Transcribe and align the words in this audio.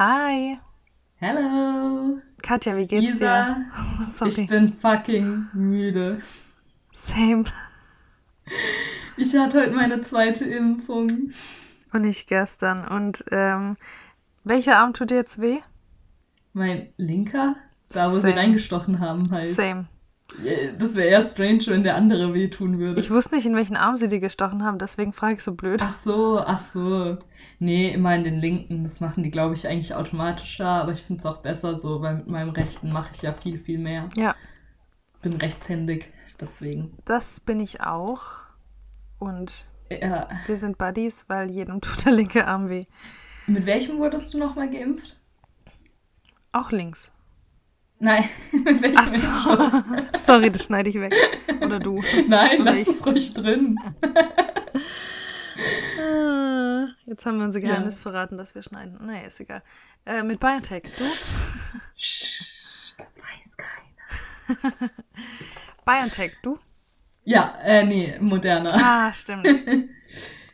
Hi. 0.00 0.58
Hello. 1.16 2.22
Katja, 2.42 2.74
wie 2.74 2.86
geht's 2.86 3.12
Lisa, 3.12 3.52
dir? 3.52 3.66
Sorry. 4.06 4.30
ich 4.30 4.48
bin 4.48 4.72
fucking 4.72 5.48
müde. 5.52 6.22
Same. 6.90 7.44
Ich 9.18 9.36
hatte 9.36 9.60
heute 9.60 9.72
meine 9.72 10.00
zweite 10.00 10.46
Impfung. 10.46 11.32
Und 11.92 12.06
ich 12.06 12.26
gestern. 12.26 12.88
Und 12.88 13.26
ähm, 13.30 13.76
welcher 14.42 14.78
Arm 14.78 14.94
tut 14.94 15.10
dir 15.10 15.16
jetzt 15.16 15.42
weh? 15.42 15.58
Mein 16.54 16.94
linker, 16.96 17.56
da 17.90 18.06
wo 18.06 18.14
sie 18.14 18.20
Same. 18.20 18.36
reingestochen 18.36 19.00
haben 19.00 19.30
halt. 19.30 19.48
Same. 19.48 19.86
Das 20.78 20.94
wäre 20.94 21.08
eher 21.08 21.22
strange, 21.22 21.64
wenn 21.66 21.82
der 21.82 21.96
andere 21.96 22.32
wehtun 22.34 22.78
würde. 22.78 23.00
Ich 23.00 23.10
wusste 23.10 23.34
nicht, 23.34 23.46
in 23.46 23.56
welchen 23.56 23.76
Arm 23.76 23.96
sie 23.96 24.08
dir 24.08 24.20
gestochen 24.20 24.64
haben, 24.64 24.78
deswegen 24.78 25.12
frage 25.12 25.34
ich 25.34 25.42
so 25.42 25.54
blöd. 25.54 25.82
Ach 25.84 25.94
so, 26.04 26.38
ach 26.38 26.60
so. 26.72 27.18
Nee, 27.58 27.92
immer 27.92 28.14
in 28.14 28.24
den 28.24 28.38
linken. 28.38 28.84
Das 28.84 29.00
machen 29.00 29.22
die, 29.22 29.30
glaube 29.30 29.54
ich, 29.54 29.66
eigentlich 29.66 29.94
automatisch 29.94 30.56
da. 30.58 30.80
Aber 30.82 30.92
ich 30.92 31.02
finde 31.02 31.20
es 31.20 31.26
auch 31.26 31.38
besser 31.38 31.78
so, 31.78 32.00
weil 32.00 32.16
mit 32.16 32.26
meinem 32.28 32.50
rechten 32.50 32.92
mache 32.92 33.10
ich 33.14 33.22
ja 33.22 33.32
viel, 33.32 33.58
viel 33.58 33.78
mehr. 33.78 34.08
Ja, 34.16 34.34
Bin 35.22 35.34
rechtshändig, 35.34 36.06
deswegen. 36.40 36.96
das 37.04 37.40
bin 37.40 37.60
ich 37.60 37.80
auch. 37.82 38.22
Und 39.18 39.68
Ja. 39.90 40.28
wir 40.46 40.56
sind 40.56 40.78
Buddies, 40.78 41.24
weil 41.28 41.50
jedem 41.50 41.80
tut 41.80 42.06
der 42.06 42.12
linke 42.12 42.46
Arm 42.46 42.68
weh. 42.70 42.84
Mit 43.46 43.66
welchem 43.66 43.98
wurdest 43.98 44.32
du 44.32 44.38
nochmal 44.38 44.70
geimpft? 44.70 45.18
Auch 46.52 46.70
links. 46.70 47.12
Nein, 48.02 48.28
mit 48.52 48.80
welchem? 48.82 48.96
Ach 48.98 49.06
so. 49.06 49.28
Sorry, 50.18 50.50
das 50.50 50.64
schneide 50.64 50.88
ich 50.90 50.96
weg. 50.96 51.14
Oder 51.60 51.78
du. 51.78 52.02
Nein, 52.26 52.62
Oder 52.62 52.72
lass 52.72 52.88
ich. 52.88 52.88
es 52.88 53.06
ruhig 53.06 53.32
drin. 53.34 53.76
Ah, 55.98 56.88
Jetzt 57.06 57.26
haben 57.26 57.38
wir 57.38 57.44
unser 57.44 57.60
Ja. 57.60 57.68
Geheimnis 57.68 58.00
verraten, 58.00 58.38
dass 58.38 58.54
wir 58.54 58.62
schneiden. 58.62 58.98
Naja, 59.04 59.26
ist 59.26 59.40
egal. 59.40 59.62
Äh, 60.06 60.22
mit 60.22 60.40
BioNTech, 60.40 60.84
du? 60.96 61.04
Das 62.96 63.18
weiß 63.18 63.56
keiner. 63.56 64.90
BioNTech, 65.84 66.32
du? 66.42 66.58
Ja, 67.24 67.54
äh, 67.62 67.84
nee, 67.84 68.16
moderner. 68.20 68.72
Ah, 68.74 69.12
stimmt. 69.12 69.62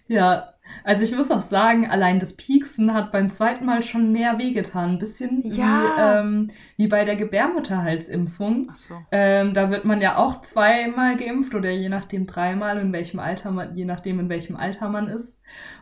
Ja, 0.09 0.53
also 0.87 1.03
ich 1.03 1.15
muss 1.17 1.31
auch 1.31 1.41
sagen, 1.41 1.91
allein 1.91 2.20
das 2.20 2.33
Pieksen 2.34 2.95
hat 2.95 3.11
beim 3.12 3.29
zweiten 3.31 3.65
Mal 3.67 3.83
schon 3.83 4.12
mehr 4.12 4.39
wehgetan. 4.39 4.91
Ein 4.92 4.98
bisschen 4.98 5.42
Ja. 5.42 5.83
wie, 5.97 6.01
ähm, 6.01 6.48
wie 6.77 6.87
bei 6.89 7.05
der 7.05 7.17
Gebärmutterhalsimpfung. 7.17 8.69
Ach 8.70 8.75
so. 8.77 8.95
Ähm, 9.11 9.53
da 9.55 9.70
wird 9.70 9.84
man 9.84 10.01
ja 10.01 10.17
auch 10.17 10.41
zweimal 10.42 11.17
geimpft 11.17 11.55
oder 11.55 11.70
je 11.70 11.89
nachdem 11.89 12.27
dreimal, 12.27 12.79
in 12.79 12.92
welchem 12.92 13.19
Alter 13.20 13.51
man, 13.51 13.75
je 13.75 13.84
nachdem 13.84 14.20
in 14.20 14.29
welchem 14.29 14.57
Alter 14.57 14.89
man 14.89 15.09
ist. 15.09 15.41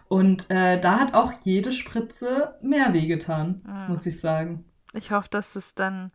Und 0.09 0.51
äh, 0.51 0.81
da 0.81 0.99
hat 1.01 1.15
auch 1.15 1.33
jede 1.45 1.73
Spritze 1.73 2.55
mehr 2.63 2.93
wehgetan, 2.93 3.63
Ah. 3.67 3.89
muss 3.89 4.07
ich 4.07 4.21
sagen. 4.21 4.65
Ich 4.93 5.11
hoffe, 5.11 5.29
dass 5.31 5.57
es 5.57 5.75
dann, 5.75 6.13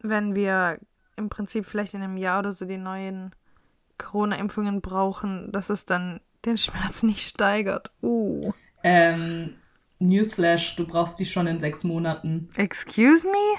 wenn 0.00 0.34
wir 0.34 0.78
im 1.16 1.28
Prinzip 1.28 1.66
vielleicht 1.66 1.94
in 1.94 2.02
einem 2.02 2.16
Jahr 2.16 2.40
oder 2.40 2.52
so 2.52 2.64
die 2.66 2.78
neuen 2.78 3.30
Corona-Impfungen 3.98 4.80
brauchen, 4.80 5.52
dass 5.52 5.70
es 5.70 5.86
dann 5.86 6.20
den 6.44 6.56
Schmerz 6.56 7.02
nicht 7.02 7.20
steigert. 7.22 7.90
Uh. 8.02 8.52
Ähm, 8.82 9.54
Newsflash, 9.98 10.76
du 10.76 10.86
brauchst 10.86 11.18
die 11.18 11.26
schon 11.26 11.46
in 11.46 11.60
sechs 11.60 11.84
Monaten. 11.84 12.48
Excuse 12.56 13.26
me? 13.26 13.58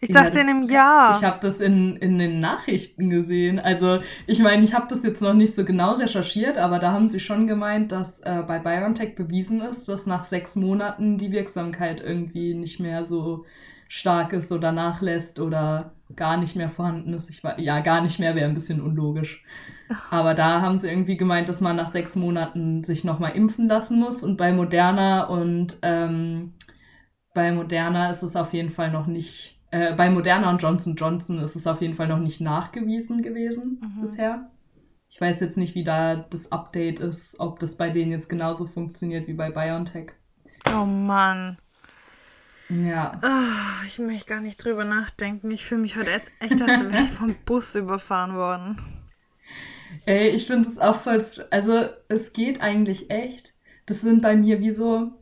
Ich 0.00 0.10
Ja, 0.10 0.22
dachte 0.22 0.40
in 0.40 0.48
einem 0.48 0.64
Jahr. 0.64 1.10
Ich 1.10 1.22
habe 1.22 1.38
das 1.40 1.60
in, 1.60 1.96
in 1.96 2.18
den 2.18 2.40
Nachrichten 2.40 3.10
gesehen. 3.10 3.58
Also 3.58 4.00
ich 4.26 4.40
meine, 4.40 4.64
ich 4.64 4.74
habe 4.74 4.86
das 4.88 5.02
jetzt 5.02 5.22
noch 5.22 5.34
nicht 5.34 5.54
so 5.54 5.64
genau 5.64 5.92
recherchiert, 5.94 6.58
aber 6.58 6.78
da 6.78 6.92
haben 6.92 7.08
sie 7.08 7.20
schon 7.20 7.46
gemeint, 7.46 7.92
dass 7.92 8.20
äh, 8.20 8.42
bei 8.46 8.58
BioNTech 8.58 9.14
bewiesen 9.14 9.60
ist, 9.62 9.88
dass 9.88 10.06
nach 10.06 10.24
sechs 10.24 10.56
Monaten 10.56 11.16
die 11.18 11.32
Wirksamkeit 11.32 12.02
irgendwie 12.02 12.54
nicht 12.54 12.80
mehr 12.80 13.06
so 13.06 13.46
stark 13.94 14.32
ist 14.32 14.50
oder 14.50 14.72
nachlässt 14.72 15.38
oder 15.38 15.92
gar 16.16 16.36
nicht 16.36 16.56
mehr 16.56 16.68
vorhanden 16.68 17.14
ist. 17.14 17.30
Ich 17.30 17.44
war, 17.44 17.58
ja, 17.60 17.78
gar 17.80 18.00
nicht 18.02 18.18
mehr 18.18 18.34
wäre 18.34 18.48
ein 18.48 18.54
bisschen 18.54 18.80
unlogisch. 18.80 19.44
Aber 20.10 20.34
da 20.34 20.60
haben 20.60 20.78
sie 20.78 20.88
irgendwie 20.88 21.16
gemeint, 21.16 21.48
dass 21.48 21.60
man 21.60 21.76
nach 21.76 21.90
sechs 21.90 22.16
Monaten 22.16 22.82
sich 22.82 23.04
nochmal 23.04 23.32
impfen 23.36 23.68
lassen 23.68 24.00
muss. 24.00 24.24
Und 24.24 24.36
bei 24.36 24.52
Moderna 24.52 25.24
und 25.24 25.76
ähm, 25.82 26.54
bei 27.34 27.52
Moderna 27.52 28.10
ist 28.10 28.22
es 28.22 28.34
auf 28.36 28.52
jeden 28.52 28.70
Fall 28.70 28.90
noch 28.90 29.06
nicht, 29.06 29.60
äh, 29.70 29.94
bei 29.94 30.10
Moderna 30.10 30.50
und 30.50 30.62
Johnson 30.62 30.96
Johnson 30.96 31.38
ist 31.38 31.54
es 31.56 31.66
auf 31.66 31.80
jeden 31.80 31.94
Fall 31.94 32.08
noch 32.08 32.18
nicht 32.18 32.40
nachgewiesen 32.40 33.22
gewesen 33.22 33.78
Mhm. 33.80 34.00
bisher. 34.00 34.50
Ich 35.08 35.20
weiß 35.20 35.38
jetzt 35.40 35.56
nicht, 35.56 35.76
wie 35.76 35.84
da 35.84 36.16
das 36.16 36.50
Update 36.50 36.98
ist, 36.98 37.38
ob 37.38 37.60
das 37.60 37.76
bei 37.76 37.90
denen 37.90 38.10
jetzt 38.10 38.28
genauso 38.28 38.66
funktioniert 38.66 39.28
wie 39.28 39.34
bei 39.34 39.50
BioNTech. 39.50 40.12
oh 40.76 40.84
Mann. 40.84 41.56
Ja. 42.68 43.12
Ah, 43.22 43.84
ich 43.86 43.98
möchte 43.98 44.28
gar 44.28 44.40
nicht 44.40 44.62
drüber 44.64 44.84
nachdenken. 44.84 45.50
Ich 45.50 45.64
fühle 45.64 45.82
mich 45.82 45.96
heute 45.96 46.10
echt, 46.10 46.32
als 46.40 46.60
wäre 46.90 47.02
ich 47.02 47.10
vom 47.10 47.34
Bus 47.44 47.74
überfahren 47.74 48.34
worden. 48.34 48.78
Ey, 50.06 50.30
ich 50.30 50.46
finde 50.46 50.68
es 50.68 50.78
auch 50.78 51.00
voll, 51.02 51.24
also 51.50 51.86
es 52.08 52.32
geht 52.32 52.60
eigentlich 52.60 53.10
echt. 53.10 53.54
Das 53.86 54.00
sind 54.00 54.22
bei 54.22 54.34
mir 54.36 54.60
wie 54.60 54.72
so, 54.72 55.12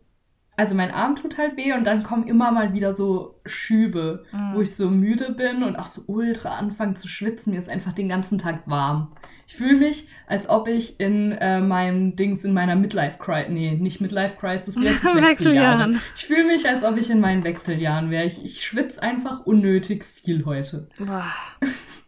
also 0.56 0.74
mein 0.74 0.90
Arm 0.92 1.16
tut 1.16 1.36
halt 1.38 1.56
weh 1.56 1.72
und 1.72 1.84
dann 1.84 2.02
kommen 2.02 2.26
immer 2.26 2.50
mal 2.52 2.72
wieder 2.72 2.94
so 2.94 3.40
Schübe, 3.44 4.24
Mhm. 4.32 4.54
wo 4.54 4.60
ich 4.60 4.74
so 4.74 4.90
müde 4.90 5.32
bin 5.32 5.62
und 5.62 5.76
auch 5.76 5.86
so 5.86 6.02
ultra 6.06 6.56
anfange 6.56 6.94
zu 6.94 7.08
schwitzen. 7.08 7.52
Mir 7.52 7.58
ist 7.58 7.68
einfach 7.68 7.92
den 7.92 8.08
ganzen 8.08 8.38
Tag 8.38 8.62
warm. 8.66 9.12
Ich 9.46 9.56
fühle 9.56 9.74
mich, 9.74 10.08
als 10.26 10.48
ob 10.48 10.66
ich 10.66 10.98
in 10.98 11.32
äh, 11.32 11.60
meinem 11.60 12.16
Dings, 12.16 12.44
in 12.44 12.54
meiner 12.54 12.74
Midlife-Crisis, 12.74 13.50
nee, 13.50 13.72
nicht 13.72 14.00
Midlife-Crisis? 14.00 14.76
Wechseljahren. 14.76 16.00
Ich 16.16 16.26
fühle 16.26 16.44
mich, 16.44 16.66
als 16.68 16.84
ob 16.84 16.96
ich 16.96 17.10
in 17.10 17.20
meinen 17.20 17.44
Wechseljahren 17.44 18.10
wäre. 18.10 18.24
Ich, 18.24 18.42
ich 18.44 18.64
schwitze 18.64 19.02
einfach 19.02 19.44
unnötig 19.44 20.04
viel 20.04 20.44
heute. 20.46 20.88
Boah, 20.98 21.26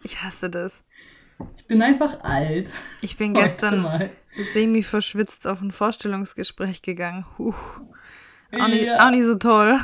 ich 0.02 0.22
hasse 0.22 0.48
das. 0.48 0.84
Ich 1.58 1.66
bin 1.66 1.82
einfach 1.82 2.20
alt. 2.22 2.70
Ich 3.02 3.16
bin 3.16 3.34
gestern 3.34 4.10
semi-verschwitzt 4.38 5.46
auf 5.46 5.60
ein 5.60 5.72
Vorstellungsgespräch 5.72 6.82
gegangen. 6.82 7.26
Huh. 7.38 7.54
Auch, 8.58 8.68
nicht, 8.68 8.82
Ja. 8.82 9.06
auch 9.06 9.10
nicht 9.10 9.24
so 9.24 9.34
toll. 9.34 9.78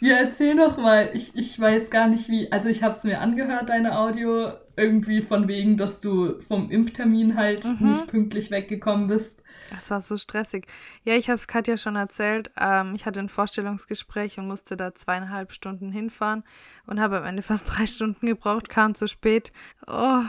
Ja, 0.00 0.16
erzähl 0.16 0.56
doch 0.56 0.76
mal. 0.76 1.10
Ich, 1.14 1.36
ich 1.36 1.58
weiß 1.58 1.90
gar 1.90 2.08
nicht 2.08 2.28
wie. 2.28 2.50
Also 2.50 2.68
ich 2.68 2.82
habe 2.82 2.94
es 2.94 3.04
mir 3.04 3.20
angehört, 3.20 3.68
deine 3.68 3.98
Audio, 3.98 4.52
irgendwie 4.78 5.20
von 5.22 5.48
wegen, 5.48 5.76
dass 5.76 6.00
du 6.00 6.40
vom 6.40 6.70
Impftermin 6.70 7.36
halt 7.36 7.64
Mhm. 7.64 7.90
nicht 7.92 8.06
pünktlich 8.06 8.50
weggekommen 8.50 9.08
bist. 9.08 9.42
Es 9.76 9.90
war 9.90 10.00
so 10.00 10.16
stressig. 10.16 10.66
Ja, 11.04 11.14
ich 11.14 11.28
habe 11.28 11.36
es 11.36 11.46
Katja 11.46 11.76
schon 11.76 11.96
erzählt. 11.96 12.50
Ähm, 12.58 12.94
ich 12.94 13.04
hatte 13.04 13.20
ein 13.20 13.28
Vorstellungsgespräch 13.28 14.38
und 14.38 14.46
musste 14.46 14.76
da 14.76 14.94
zweieinhalb 14.94 15.52
Stunden 15.52 15.90
hinfahren 15.92 16.44
und 16.86 17.00
habe 17.00 17.18
am 17.18 17.24
Ende 17.24 17.42
fast 17.42 17.76
drei 17.76 17.86
Stunden 17.86 18.24
gebraucht, 18.26 18.70
kam 18.70 18.94
zu 18.94 19.06
spät. 19.08 19.52
Oh, 19.86 20.22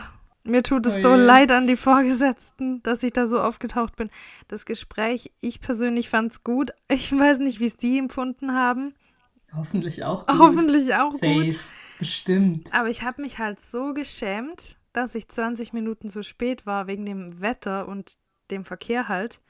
mir 0.44 0.64
tut 0.64 0.86
es 0.88 0.98
Oh 0.98 1.02
so 1.10 1.16
leid 1.16 1.52
an 1.52 1.68
die 1.68 1.76
Vorgesetzten, 1.76 2.82
dass 2.84 3.04
ich 3.04 3.14
da 3.14 3.28
so 3.28 3.40
aufgetaucht 3.40 3.96
bin. 3.96 4.10
Das 4.48 4.66
Gespräch, 4.66 5.32
ich 5.40 5.62
persönlich 5.62 6.10
fand 6.10 6.32
es 6.32 6.44
gut. 6.44 6.72
Ich 6.90 7.12
weiß 7.18 7.40
nicht, 7.40 7.60
wie 7.60 7.66
es 7.66 7.78
die 7.78 7.98
empfunden 8.00 8.54
haben. 8.54 8.94
Hoffentlich 9.56 10.04
auch. 10.04 10.26
Gut. 10.28 10.38
Hoffentlich 10.40 10.94
auch 10.96 11.12
Safe. 11.14 11.34
gut. 11.46 11.60
Bestimmt. 12.00 12.68
Aber 12.74 12.90
ich 12.90 13.04
habe 13.04 13.22
mich 13.22 13.38
halt 13.40 13.60
so 13.60 13.94
geschämt, 13.94 14.78
dass 14.94 15.14
ich 15.16 15.28
20 15.28 15.74
Minuten 15.74 16.10
zu 16.10 16.24
spät 16.24 16.66
war 16.66 16.88
wegen 16.88 17.06
dem 17.06 17.42
Wetter 17.42 17.88
und 17.88 18.14
dem 18.52 18.66
Verkehr 18.66 19.08
halt. 19.08 19.42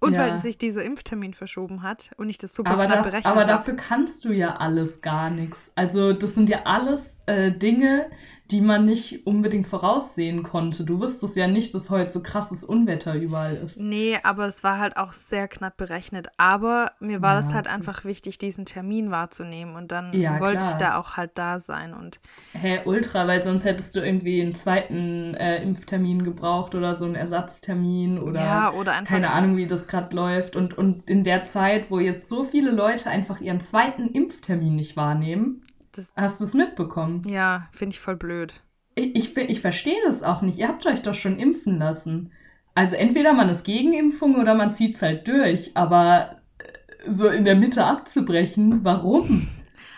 Und 0.00 0.14
Ja. 0.16 0.22
weil 0.22 0.36
sich 0.36 0.58
dieser 0.58 0.82
Impftermin 0.82 1.32
verschoben 1.32 1.82
hat 1.84 2.10
und 2.16 2.28
ich 2.28 2.36
das 2.36 2.54
super 2.54 2.72
Aber, 2.72 2.86
knapp 2.86 3.04
berechnet 3.04 3.26
aber 3.26 3.42
habe. 3.42 3.52
dafür 3.52 3.74
kannst 3.76 4.24
du 4.24 4.32
ja 4.32 4.56
alles 4.56 5.00
gar 5.00 5.30
nichts. 5.30 5.70
Also 5.76 6.12
das 6.12 6.34
sind 6.34 6.48
ja 6.50 6.64
alles 6.64 7.22
äh, 7.26 7.52
Dinge, 7.52 8.10
die 8.52 8.60
man 8.60 8.84
nicht 8.84 9.26
unbedingt 9.26 9.66
voraussehen 9.66 10.42
konnte. 10.42 10.84
Du 10.84 11.00
wusstest 11.00 11.34
ja 11.36 11.48
nicht, 11.48 11.74
dass 11.74 11.88
heute 11.90 12.10
so 12.10 12.22
krasses 12.22 12.62
Unwetter 12.62 13.14
überall 13.14 13.56
ist. 13.56 13.80
Nee, 13.80 14.18
aber 14.22 14.46
es 14.46 14.62
war 14.62 14.78
halt 14.78 14.98
auch 14.98 15.12
sehr 15.12 15.48
knapp 15.48 15.78
berechnet. 15.78 16.28
Aber 16.36 16.92
mir 17.00 17.22
war 17.22 17.34
das 17.34 17.48
Ja, 17.48 17.54
halt 17.56 17.64
gut. 17.66 17.74
einfach 17.74 18.04
wichtig, 18.04 18.36
diesen 18.38 18.66
Termin 18.66 19.10
wahrzunehmen. 19.10 19.74
Und 19.74 19.90
dann 19.90 20.12
Ja, 20.12 20.38
wollte 20.38 20.62
ich 20.64 20.76
klar. 20.76 20.92
da 20.92 20.96
auch 21.00 21.16
halt 21.16 21.30
da 21.36 21.58
sein. 21.58 21.94
Und 21.94 22.20
Hä, 22.52 22.80
ultra, 22.84 23.26
weil 23.26 23.42
sonst 23.42 23.64
hättest 23.64 23.96
du 23.96 24.00
irgendwie 24.00 24.42
einen 24.42 24.54
zweiten 24.54 25.34
äh, 25.34 25.62
Impftermin 25.62 26.22
gebraucht 26.22 26.74
oder 26.74 26.94
so 26.94 27.06
einen 27.06 27.14
Ersatztermin 27.14 28.18
oder 28.22 28.40
ja, 28.40 28.70
oder 28.72 28.92
einfach. 28.92 29.14
keine 29.14 29.30
Ahnung, 29.32 29.56
wie 29.56 29.66
das 29.66 29.86
gerade 29.88 30.14
läuft. 30.14 30.56
Und, 30.56 30.76
und 30.76 31.08
in 31.08 31.24
der 31.24 31.46
Zeit, 31.46 31.90
wo 31.90 31.98
jetzt 31.98 32.28
so 32.28 32.44
viele 32.44 32.70
Leute 32.70 33.08
einfach 33.08 33.40
ihren 33.40 33.60
zweiten 33.60 34.08
Impftermin 34.08 34.76
nicht 34.76 34.96
wahrnehmen, 34.96 35.62
Das- 35.92 36.12
hast 36.16 36.40
du 36.40 36.44
es 36.44 36.54
mitbekommen. 36.54 37.22
Ja, 37.26 37.68
finde 37.72 37.94
ich 37.94 38.00
voll 38.00 38.16
blöd. 38.16 38.54
Ich, 38.94 39.14
ich, 39.14 39.36
ich 39.36 39.60
verstehe 39.60 39.98
das 40.04 40.22
auch 40.22 40.42
nicht. 40.42 40.58
Ihr 40.58 40.68
habt 40.68 40.84
euch 40.86 41.02
doch 41.02 41.14
schon 41.14 41.38
impfen 41.38 41.78
lassen. 41.78 42.32
Also 42.74 42.96
entweder 42.96 43.32
man 43.34 43.48
ist 43.48 43.64
gegen 43.64 43.92
Impfung 43.92 44.36
oder 44.36 44.54
man 44.54 44.74
zieht 44.74 44.96
es 44.96 45.02
halt 45.02 45.28
durch. 45.28 45.76
Aber 45.76 46.40
äh, 46.58 47.10
so 47.10 47.28
in 47.28 47.44
der 47.44 47.54
Mitte 47.56 47.84
abzubrechen, 47.84 48.84
warum? 48.84 49.48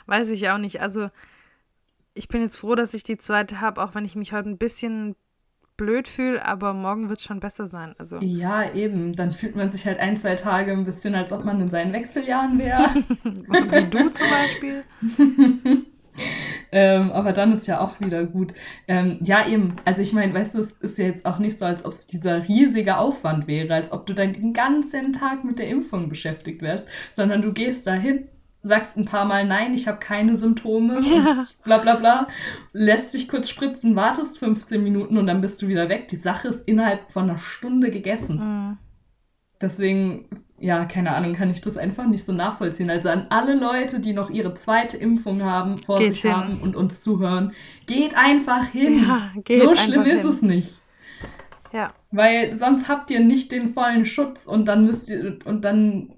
Weiß 0.06 0.30
ich 0.30 0.48
auch 0.50 0.58
nicht. 0.58 0.80
Also, 0.80 1.08
ich 2.14 2.28
bin 2.28 2.40
jetzt 2.42 2.56
froh, 2.56 2.74
dass 2.74 2.94
ich 2.94 3.02
die 3.02 3.16
zweite 3.16 3.60
habe, 3.60 3.82
auch 3.82 3.94
wenn 3.94 4.04
ich 4.04 4.16
mich 4.16 4.32
heute 4.32 4.50
ein 4.50 4.58
bisschen 4.58 5.16
blöd 5.76 6.08
fühle, 6.08 6.44
aber 6.44 6.72
morgen 6.72 7.08
wird 7.08 7.18
es 7.18 7.24
schon 7.24 7.40
besser 7.40 7.66
sein. 7.66 7.94
Also. 7.98 8.18
Ja, 8.20 8.72
eben. 8.72 9.14
Dann 9.16 9.32
fühlt 9.32 9.56
man 9.56 9.70
sich 9.70 9.86
halt 9.86 9.98
ein, 9.98 10.16
zwei 10.16 10.36
Tage 10.36 10.72
ein 10.72 10.84
bisschen, 10.84 11.14
als 11.14 11.32
ob 11.32 11.44
man 11.44 11.60
in 11.60 11.68
seinen 11.68 11.92
Wechseljahren 11.92 12.58
wäre. 12.58 12.84
Wie 13.24 13.90
du 13.90 14.10
zum 14.10 14.26
Beispiel. 14.30 14.84
ähm, 16.72 17.12
aber 17.12 17.32
dann 17.32 17.52
ist 17.52 17.66
ja 17.66 17.80
auch 17.80 18.00
wieder 18.00 18.24
gut. 18.24 18.54
Ähm, 18.86 19.18
ja, 19.22 19.46
eben. 19.48 19.74
Also 19.84 20.02
ich 20.02 20.12
meine, 20.12 20.32
weißt 20.32 20.54
du, 20.54 20.60
es 20.60 20.72
ist 20.72 20.98
ja 20.98 21.06
jetzt 21.06 21.26
auch 21.26 21.38
nicht 21.38 21.58
so, 21.58 21.64
als 21.64 21.84
ob 21.84 21.92
es 21.92 22.06
dieser 22.06 22.46
riesige 22.46 22.98
Aufwand 22.98 23.46
wäre, 23.46 23.74
als 23.74 23.90
ob 23.92 24.06
du 24.06 24.14
dann 24.14 24.32
den 24.32 24.52
ganzen 24.52 25.12
Tag 25.12 25.44
mit 25.44 25.58
der 25.58 25.68
Impfung 25.68 26.08
beschäftigt 26.08 26.62
wärst, 26.62 26.86
sondern 27.12 27.42
du 27.42 27.52
gehst 27.52 27.86
dahin, 27.86 28.28
sagst 28.64 28.96
ein 28.96 29.04
paar 29.04 29.26
Mal 29.26 29.46
nein, 29.46 29.74
ich 29.74 29.86
habe 29.86 29.98
keine 29.98 30.36
Symptome, 30.36 30.98
ja. 31.02 31.44
bla 31.64 31.78
bla 31.78 31.96
bla, 31.96 32.28
lässt 32.72 33.14
dich 33.14 33.28
kurz 33.28 33.48
spritzen, 33.48 33.94
wartest 33.94 34.38
15 34.38 34.82
Minuten 34.82 35.18
und 35.18 35.26
dann 35.26 35.42
bist 35.42 35.60
du 35.62 35.68
wieder 35.68 35.88
weg. 35.88 36.08
Die 36.08 36.16
Sache 36.16 36.48
ist 36.48 36.66
innerhalb 36.66 37.12
von 37.12 37.24
einer 37.24 37.38
Stunde 37.38 37.90
gegessen. 37.90 38.38
Mhm. 38.38 38.78
Deswegen, 39.60 40.28
ja, 40.58 40.86
keine 40.86 41.14
Ahnung, 41.14 41.34
kann 41.34 41.50
ich 41.50 41.60
das 41.60 41.76
einfach 41.76 42.06
nicht 42.06 42.24
so 42.24 42.32
nachvollziehen. 42.32 42.90
Also 42.90 43.10
an 43.10 43.26
alle 43.28 43.54
Leute, 43.54 44.00
die 44.00 44.14
noch 44.14 44.30
ihre 44.30 44.54
zweite 44.54 44.96
Impfung 44.96 45.42
haben, 45.42 45.78
vor 45.78 45.98
geht 45.98 46.14
sich 46.14 46.22
hin. 46.22 46.32
haben 46.32 46.60
und 46.60 46.74
uns 46.74 47.02
zuhören, 47.02 47.52
geht 47.86 48.16
einfach 48.16 48.64
hin. 48.66 49.04
Ja, 49.06 49.30
geht 49.44 49.62
so 49.62 49.76
schlimm 49.76 50.02
ist 50.02 50.22
hin. 50.22 50.28
es 50.28 50.42
nicht. 50.42 50.80
Weil 52.14 52.56
sonst 52.56 52.86
habt 52.86 53.10
ihr 53.10 53.18
nicht 53.18 53.50
den 53.50 53.66
vollen 53.66 54.06
Schutz 54.06 54.46
und 54.46 54.66
dann 54.66 54.86
müsst 54.86 55.10
ihr 55.10 55.36
und 55.46 55.64
dann 55.64 56.14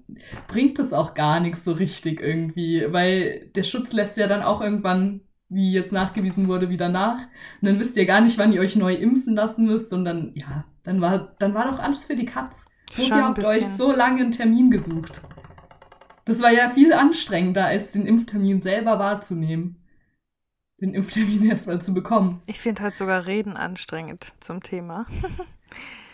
bringt 0.47 0.77
es 0.77 0.93
auch 0.93 1.15
gar 1.15 1.39
nichts 1.39 1.63
so 1.63 1.71
richtig 1.71 2.21
irgendwie, 2.21 2.85
weil 2.93 3.49
der 3.55 3.63
Schutz 3.63 3.93
lässt 3.93 4.15
ja 4.15 4.27
dann 4.27 4.43
auch 4.43 4.61
irgendwann, 4.61 5.21
wie 5.49 5.71
jetzt 5.71 5.91
nachgewiesen 5.91 6.47
wurde, 6.47 6.69
wieder 6.69 6.87
nach. 6.87 7.21
Und 7.61 7.67
dann 7.67 7.79
wisst 7.79 7.97
ihr 7.97 8.05
gar 8.05 8.21
nicht, 8.21 8.37
wann 8.37 8.53
ihr 8.53 8.61
euch 8.61 8.75
neu 8.75 8.93
impfen 8.93 9.33
lassen 9.33 9.65
müsst 9.65 9.91
und 9.91 10.05
dann, 10.05 10.33
ja, 10.35 10.65
dann 10.83 11.01
war, 11.01 11.35
dann 11.39 11.55
war 11.55 11.71
doch 11.71 11.79
alles 11.79 12.05
für 12.05 12.15
die 12.15 12.27
Katz. 12.27 12.65
Und 12.95 13.07
ihr 13.07 13.15
habt 13.15 13.43
euch 13.43 13.65
so 13.65 13.91
lange 13.91 14.21
einen 14.21 14.31
Termin 14.31 14.69
gesucht. 14.69 15.21
Das 16.25 16.39
war 16.43 16.51
ja 16.51 16.69
viel 16.69 16.93
anstrengender, 16.93 17.65
als 17.65 17.91
den 17.91 18.05
Impftermin 18.05 18.61
selber 18.61 18.99
wahrzunehmen. 18.99 19.83
Den 20.79 20.93
Impftermin 20.93 21.43
erstmal 21.49 21.81
zu 21.81 21.95
bekommen. 21.95 22.39
Ich 22.45 22.59
finde 22.59 22.83
halt 22.83 22.95
sogar 22.95 23.25
Reden 23.25 23.57
anstrengend 23.57 24.35
zum 24.39 24.61
Thema. 24.61 25.07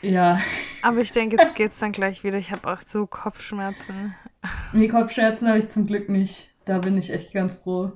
ja. 0.02 0.40
Aber 0.82 1.00
ich 1.00 1.12
denke, 1.12 1.38
jetzt 1.38 1.56
geht's 1.56 1.80
dann 1.80 1.92
gleich 1.92 2.24
wieder. 2.24 2.38
Ich 2.38 2.52
habe 2.52 2.72
auch 2.72 2.82
so 2.82 3.08
Kopfschmerzen. 3.08 4.16
Nee, 4.74 4.88
Kopfschmerzen 4.88 5.48
habe 5.48 5.60
ich 5.60 5.70
zum 5.70 5.88
Glück 5.88 6.10
nicht. 6.10 6.50
Da 6.66 6.80
bin 6.80 6.98
ich 6.98 7.10
echt 7.12 7.34
ganz 7.34 7.56
froh. 7.56 7.94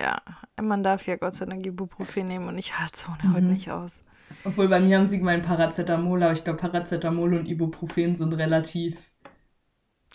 Ja, 0.00 0.20
man 0.60 0.82
darf 0.82 1.06
ja 1.06 1.16
Gott 1.16 1.34
sei 1.34 1.46
Dank 1.46 1.64
Ibuprofen 1.64 2.26
nehmen 2.26 2.48
und 2.48 2.58
ich 2.58 2.78
halte 2.78 2.96
so 2.98 3.12
eine 3.12 3.28
mhm. 3.28 3.34
heute 3.34 3.46
nicht 3.46 3.70
aus. 3.70 4.00
Obwohl 4.44 4.68
bei 4.68 4.80
mir 4.80 4.98
haben 4.98 5.06
sie 5.06 5.18
gemeint 5.18 5.44
Paracetamol, 5.44 6.22
aber 6.22 6.32
ich 6.32 6.44
glaube 6.44 6.58
Paracetamol 6.58 7.34
und 7.34 7.46
Ibuprofen 7.46 8.16
sind 8.16 8.32
relativ. 8.32 8.96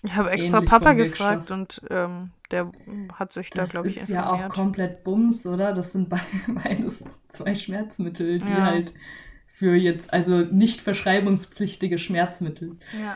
Ich 0.04 0.16
habe 0.16 0.32
extra 0.32 0.62
Papa 0.62 0.94
gefragt 0.94 1.52
und 1.52 1.82
ähm, 1.90 2.32
der 2.50 2.72
hat 3.14 3.34
sich 3.34 3.52
da, 3.52 3.66
glaube 3.66 3.88
ich, 3.88 3.98
informiert. 3.98 4.26
Das 4.26 4.34
ist 4.34 4.42
ja 4.42 4.48
auch 4.48 4.54
komplett 4.54 5.04
Bums, 5.04 5.46
oder? 5.46 5.74
Das 5.74 5.92
sind 5.92 6.10
beides 6.48 7.04
zwei 7.30 7.56
Schmerzmittel, 7.56 8.40
die 8.40 8.50
ja. 8.50 8.66
halt 8.66 8.94
für 9.62 9.75
jetzt, 9.75 10.12
also 10.12 10.40
nicht 10.40 10.81
verschreibungspflichtige 10.81 12.00
Schmerzmittel. 12.00 12.78
Ja. 13.00 13.16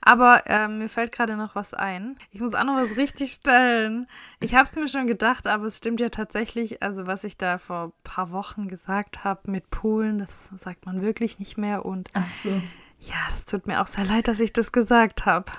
Aber 0.00 0.44
äh, 0.46 0.66
mir 0.66 0.88
fällt 0.88 1.12
gerade 1.12 1.36
noch 1.36 1.54
was 1.54 1.74
ein. 1.74 2.16
Ich 2.30 2.40
muss 2.40 2.54
auch 2.54 2.64
noch 2.64 2.76
was 2.76 2.96
richtig 2.96 3.32
stellen. 3.32 4.06
Ich 4.40 4.54
habe 4.54 4.64
es 4.64 4.74
mir 4.76 4.88
schon 4.88 5.06
gedacht, 5.06 5.46
aber 5.46 5.66
es 5.66 5.76
stimmt 5.76 6.00
ja 6.00 6.08
tatsächlich. 6.08 6.82
Also 6.82 7.06
was 7.06 7.24
ich 7.24 7.36
da 7.36 7.58
vor 7.58 7.88
ein 7.88 7.92
paar 8.02 8.30
Wochen 8.30 8.66
gesagt 8.66 9.24
habe 9.24 9.50
mit 9.50 9.68
Polen, 9.68 10.16
das 10.16 10.48
sagt 10.56 10.86
man 10.86 11.02
wirklich 11.02 11.38
nicht 11.38 11.58
mehr. 11.58 11.84
Und 11.84 12.08
so. 12.42 12.48
ja, 13.00 13.16
das 13.30 13.44
tut 13.44 13.66
mir 13.66 13.82
auch 13.82 13.86
sehr 13.86 14.06
leid, 14.06 14.28
dass 14.28 14.40
ich 14.40 14.54
das 14.54 14.72
gesagt 14.72 15.26
habe. 15.26 15.52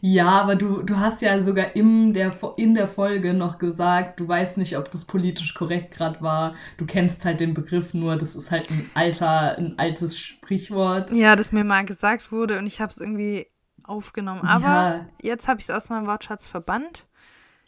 Ja, 0.00 0.28
aber 0.28 0.56
du, 0.56 0.82
du 0.82 0.98
hast 0.98 1.22
ja 1.22 1.40
sogar 1.40 1.74
in 1.76 2.12
der, 2.12 2.34
in 2.56 2.74
der 2.74 2.88
Folge 2.88 3.34
noch 3.34 3.58
gesagt, 3.58 4.20
du 4.20 4.28
weißt 4.28 4.58
nicht, 4.58 4.76
ob 4.76 4.90
das 4.90 5.04
politisch 5.04 5.54
korrekt 5.54 5.94
gerade 5.94 6.20
war. 6.20 6.54
Du 6.76 6.86
kennst 6.86 7.24
halt 7.24 7.40
den 7.40 7.54
Begriff 7.54 7.94
nur, 7.94 8.16
das 8.16 8.34
ist 8.34 8.50
halt 8.50 8.70
ein 8.70 8.90
alter, 8.94 9.58
ein 9.58 9.78
altes 9.78 10.18
Sprichwort. 10.18 11.10
Ja, 11.12 11.36
das 11.36 11.52
mir 11.52 11.64
mal 11.64 11.84
gesagt 11.84 12.30
wurde 12.32 12.58
und 12.58 12.66
ich 12.66 12.80
habe 12.80 12.90
es 12.90 12.98
irgendwie 12.98 13.46
aufgenommen. 13.84 14.42
Aber 14.42 14.66
ja. 14.66 15.06
jetzt 15.20 15.48
habe 15.48 15.60
ich 15.60 15.68
es 15.68 15.70
aus 15.70 15.88
meinem 15.88 16.06
Wortschatz 16.06 16.46
verbannt. 16.46 17.06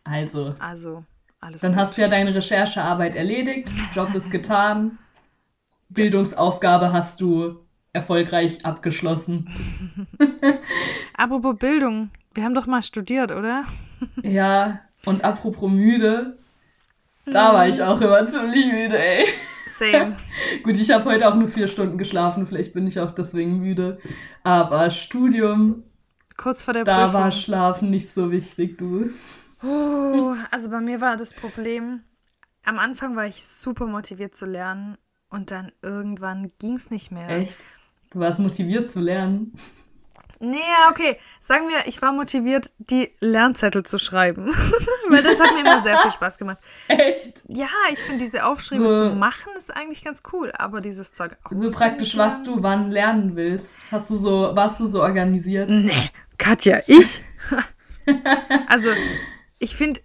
Also. 0.05 0.55
Also, 0.61 1.05
alles 1.41 1.63
Dann 1.63 1.73
gut. 1.73 1.81
hast 1.81 1.97
du 1.97 2.03
ja 2.03 2.09
deine 2.09 2.35
Recherchearbeit 2.35 3.17
erledigt, 3.17 3.69
Job 3.95 4.15
ist 4.15 4.31
getan, 4.31 4.99
Bildungsaufgabe 5.89 6.93
hast 6.93 7.21
du 7.21 7.61
erfolgreich 7.93 8.65
abgeschlossen. 8.65 9.49
Apropos 11.15 11.57
Bildung, 11.59 12.11
wir 12.35 12.45
haben 12.45 12.55
doch 12.55 12.67
mal 12.67 12.83
studiert, 12.83 13.33
oder? 13.33 13.65
ja, 14.23 14.81
und 15.05 15.25
apropos 15.25 15.71
müde, 15.71 16.39
da 17.27 17.53
war 17.55 17.69
ich 17.69 17.83
auch 17.83 18.01
immer 18.01 18.31
ziemlich 18.31 18.67
müde, 18.67 18.99
ey. 18.99 19.27
Same. 19.67 20.17
Gut, 20.65 20.77
ich 20.77 20.91
habe 20.91 21.05
heute 21.05 21.29
auch 21.29 21.35
nur 21.35 21.49
vier 21.49 21.69
Stunden 21.69 21.99
geschlafen, 21.99 22.47
vielleicht 22.47 22.73
bin 22.73 22.87
ich 22.87 22.99
auch 22.99 23.13
deswegen 23.13 23.61
müde. 23.61 23.99
Aber 24.43 24.91
Studium, 24.91 25.85
Kurz 26.37 26.65
vor 26.65 26.73
der 26.73 26.85
da 26.85 27.05
Prüfung. 27.05 27.13
Da 27.13 27.25
war 27.25 27.33
Schlafen 27.33 27.91
nicht 27.91 28.11
so 28.11 28.31
wichtig, 28.31 28.79
du. 28.79 29.11
Uh, 29.63 30.35
also 30.51 30.71
bei 30.71 30.81
mir 30.81 31.01
war 31.01 31.17
das 31.17 31.35
Problem, 31.35 32.01
am 32.65 32.79
Anfang 32.79 33.15
war 33.15 33.27
ich 33.27 33.45
super 33.45 33.87
motiviert 33.87 34.35
zu 34.35 34.47
lernen 34.47 34.97
und 35.29 35.51
dann 35.51 35.71
irgendwann 35.83 36.49
ging 36.59 36.75
es 36.75 36.91
nicht 36.91 37.11
mehr. 37.11 37.29
Echt? 37.29 37.57
Du 38.11 38.21
warst 38.21 38.41
motiviert 38.41 38.91
zu 38.91 39.01
lernen? 39.01 39.53
Nee, 40.43 40.57
okay. 40.89 41.19
Sagen 41.39 41.69
wir, 41.69 41.87
ich 41.87 42.01
war 42.01 42.13
motiviert, 42.13 42.73
die 42.79 43.11
Lernzettel 43.21 43.83
zu 43.85 43.99
schreiben. 43.99 44.51
Weil 45.11 45.23
das 45.23 45.39
hat 45.39 45.53
mir 45.53 45.61
immer 45.61 45.81
sehr 45.81 45.99
viel 45.99 46.11
Spaß 46.11 46.39
gemacht. 46.39 46.59
Echt? 46.89 47.43
Ja, 47.47 47.69
ich 47.93 47.99
finde 47.99 48.25
diese 48.25 48.47
Aufschriebe 48.47 48.91
so, 48.95 49.11
zu 49.11 49.15
machen 49.15 49.53
ist 49.59 49.77
eigentlich 49.77 50.03
ganz 50.03 50.23
cool, 50.33 50.51
aber 50.57 50.81
dieses 50.81 51.13
Zeug 51.13 51.37
auch 51.45 51.51
So 51.53 51.71
praktisch, 51.71 52.17
was 52.17 52.43
du 52.43 52.63
wann 52.63 52.91
lernen 52.91 53.37
willst. 53.37 53.69
Hast 53.93 54.09
du 54.09 54.17
so, 54.17 54.51
warst 54.55 54.81
du 54.81 54.87
so 54.87 55.03
organisiert? 55.03 55.69
Nee, 55.69 56.11
Katja, 56.39 56.81
ich? 56.87 57.23
also, 58.67 58.91
ich 59.59 59.77
finde, 59.77 60.01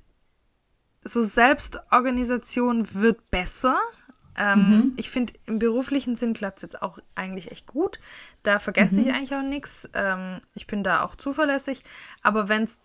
so 1.05 1.21
Selbstorganisation 1.21 2.93
wird 2.93 3.31
besser. 3.31 3.79
Ähm, 4.37 4.69
mhm. 4.69 4.93
Ich 4.97 5.09
finde, 5.09 5.33
im 5.45 5.59
beruflichen 5.59 6.15
Sinn 6.15 6.33
klappt 6.33 6.57
es 6.57 6.63
jetzt 6.63 6.81
auch 6.81 6.99
eigentlich 7.15 7.51
echt 7.51 7.67
gut. 7.67 7.99
Da 8.43 8.59
vergesse 8.59 8.95
mhm. 8.95 9.07
ich 9.07 9.13
eigentlich 9.13 9.35
auch 9.35 9.41
nichts. 9.41 9.89
Ähm, 9.93 10.39
ich 10.53 10.67
bin 10.67 10.83
da 10.83 11.03
auch 11.03 11.15
zuverlässig. 11.15 11.83
Aber 12.21 12.49
wenn's, 12.49 12.79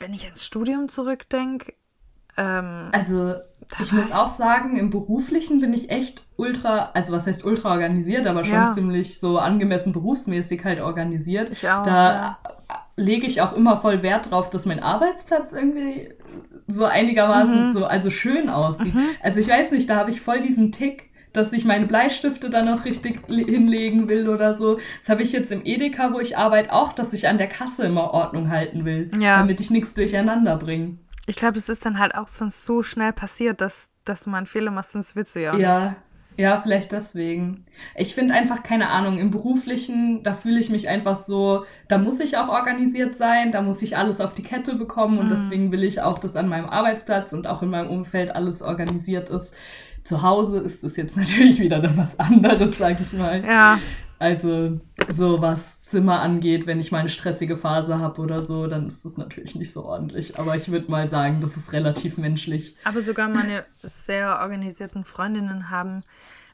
wenn 0.00 0.14
ich 0.14 0.24
ans 0.24 0.44
Studium 0.44 0.88
zurückdenke. 0.88 1.74
Ähm, 2.36 2.88
also, 2.92 3.34
ich 3.80 3.92
muss 3.92 4.06
ich 4.06 4.14
auch 4.14 4.34
sagen, 4.34 4.76
im 4.76 4.90
beruflichen 4.90 5.60
bin 5.60 5.72
ich 5.72 5.90
echt 5.90 6.22
ultra, 6.36 6.90
also 6.94 7.12
was 7.12 7.26
heißt 7.26 7.44
ultra 7.44 7.70
organisiert, 7.70 8.26
aber 8.26 8.44
schon 8.44 8.54
ja. 8.54 8.72
ziemlich 8.72 9.20
so 9.20 9.38
angemessen 9.38 9.92
berufsmäßig 9.92 10.64
halt 10.64 10.80
organisiert. 10.80 11.50
Ich 11.52 11.68
auch. 11.68 11.84
Da 11.84 12.12
ja. 12.12 12.38
Lege 12.96 13.26
ich 13.26 13.40
auch 13.40 13.54
immer 13.54 13.78
voll 13.78 14.02
Wert 14.02 14.30
drauf, 14.30 14.50
dass 14.50 14.66
mein 14.66 14.80
Arbeitsplatz 14.80 15.52
irgendwie 15.52 16.10
so 16.68 16.84
einigermaßen 16.84 17.68
mhm. 17.68 17.72
so, 17.72 17.84
also 17.84 18.10
schön 18.10 18.48
aussieht. 18.48 18.94
Mhm. 18.94 19.06
Also 19.22 19.40
ich 19.40 19.48
weiß 19.48 19.72
nicht, 19.72 19.88
da 19.88 19.96
habe 19.96 20.10
ich 20.10 20.20
voll 20.20 20.40
diesen 20.40 20.72
Tick, 20.72 21.10
dass 21.32 21.52
ich 21.52 21.64
meine 21.64 21.86
Bleistifte 21.86 22.48
dann 22.48 22.66
noch 22.66 22.84
richtig 22.84 23.20
hinlegen 23.26 24.08
will 24.08 24.28
oder 24.28 24.54
so. 24.54 24.78
Das 25.00 25.08
habe 25.08 25.22
ich 25.22 25.32
jetzt 25.32 25.50
im 25.50 25.66
Edeka, 25.66 26.12
wo 26.12 26.20
ich 26.20 26.38
arbeite, 26.38 26.72
auch, 26.72 26.92
dass 26.92 27.12
ich 27.12 27.28
an 27.28 27.38
der 27.38 27.48
Kasse 27.48 27.84
immer 27.84 28.12
Ordnung 28.14 28.50
halten 28.50 28.84
will, 28.84 29.10
ja. 29.18 29.38
damit 29.38 29.60
ich 29.60 29.70
nichts 29.70 29.92
durcheinander 29.94 30.56
bringe. 30.56 30.98
Ich 31.26 31.36
glaube, 31.36 31.58
es 31.58 31.68
ist 31.68 31.84
dann 31.84 31.98
halt 31.98 32.14
auch 32.14 32.28
sonst 32.28 32.64
so 32.64 32.82
schnell 32.82 33.12
passiert, 33.12 33.60
dass, 33.60 33.90
dass 34.04 34.22
du 34.22 34.30
mal 34.30 34.38
einen 34.38 34.46
Fehler 34.46 34.70
machst, 34.70 34.92
sonst 34.92 35.16
willst 35.16 35.34
du 35.34 35.40
ja 35.40 35.52
auch 35.52 35.58
ja. 35.58 35.80
nicht. 35.80 35.96
Ja, 36.36 36.60
vielleicht 36.60 36.90
deswegen. 36.92 37.64
Ich 37.96 38.14
finde 38.14 38.34
einfach, 38.34 38.62
keine 38.62 38.88
Ahnung, 38.88 39.18
im 39.18 39.30
Beruflichen, 39.30 40.22
da 40.22 40.34
fühle 40.34 40.58
ich 40.58 40.68
mich 40.68 40.88
einfach 40.88 41.14
so, 41.14 41.64
da 41.88 41.98
muss 41.98 42.18
ich 42.18 42.36
auch 42.36 42.48
organisiert 42.48 43.16
sein, 43.16 43.52
da 43.52 43.62
muss 43.62 43.82
ich 43.82 43.96
alles 43.96 44.20
auf 44.20 44.34
die 44.34 44.42
Kette 44.42 44.74
bekommen 44.74 45.18
und 45.18 45.26
mhm. 45.26 45.30
deswegen 45.30 45.72
will 45.72 45.84
ich 45.84 46.00
auch, 46.00 46.18
dass 46.18 46.34
an 46.34 46.48
meinem 46.48 46.68
Arbeitsplatz 46.68 47.32
und 47.32 47.46
auch 47.46 47.62
in 47.62 47.70
meinem 47.70 47.90
Umfeld 47.90 48.34
alles 48.34 48.62
organisiert 48.62 49.30
ist. 49.30 49.54
Zu 50.02 50.22
Hause 50.22 50.58
ist 50.58 50.82
es 50.82 50.96
jetzt 50.96 51.16
natürlich 51.16 51.60
wieder 51.60 51.80
dann 51.80 51.96
was 51.96 52.18
anderes, 52.18 52.78
sag 52.78 53.00
ich 53.00 53.12
mal. 53.12 53.44
Ja. 53.44 53.78
Also, 54.24 54.80
so 55.12 55.42
was 55.42 55.82
Zimmer 55.82 56.22
angeht, 56.22 56.66
wenn 56.66 56.80
ich 56.80 56.90
mal 56.90 57.00
eine 57.00 57.10
stressige 57.10 57.58
Phase 57.58 57.98
habe 57.98 58.22
oder 58.22 58.42
so, 58.42 58.66
dann 58.66 58.88
ist 58.88 59.04
das 59.04 59.18
natürlich 59.18 59.54
nicht 59.54 59.70
so 59.70 59.84
ordentlich. 59.84 60.38
Aber 60.38 60.56
ich 60.56 60.70
würde 60.70 60.90
mal 60.90 61.10
sagen, 61.10 61.42
das 61.42 61.58
ist 61.58 61.74
relativ 61.74 62.16
menschlich. 62.16 62.74
Aber 62.84 63.02
sogar 63.02 63.28
meine 63.28 63.66
sehr 63.76 64.38
organisierten 64.40 65.04
Freundinnen 65.04 65.68
haben 65.68 66.00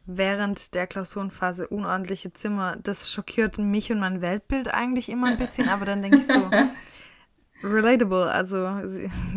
während 0.05 0.75
der 0.75 0.89
Klausurenphase 0.89 1.69
unordentliche 1.69 2.33
Zimmer. 2.33 2.77
Das 2.83 3.13
schockiert 3.13 3.57
mich 3.59 3.93
und 3.93 4.01
mein 4.01 4.21
Weltbild 4.21 4.75
eigentlich 4.75 5.09
immer 5.09 5.29
ein 5.29 5.37
bisschen, 5.39 5.69
aber 5.69 5.85
dann 5.85 6.03
denke 6.03 6.19
ich 6.19 6.27
so, 6.27 6.51
relatable, 7.63 8.33
also 8.33 8.69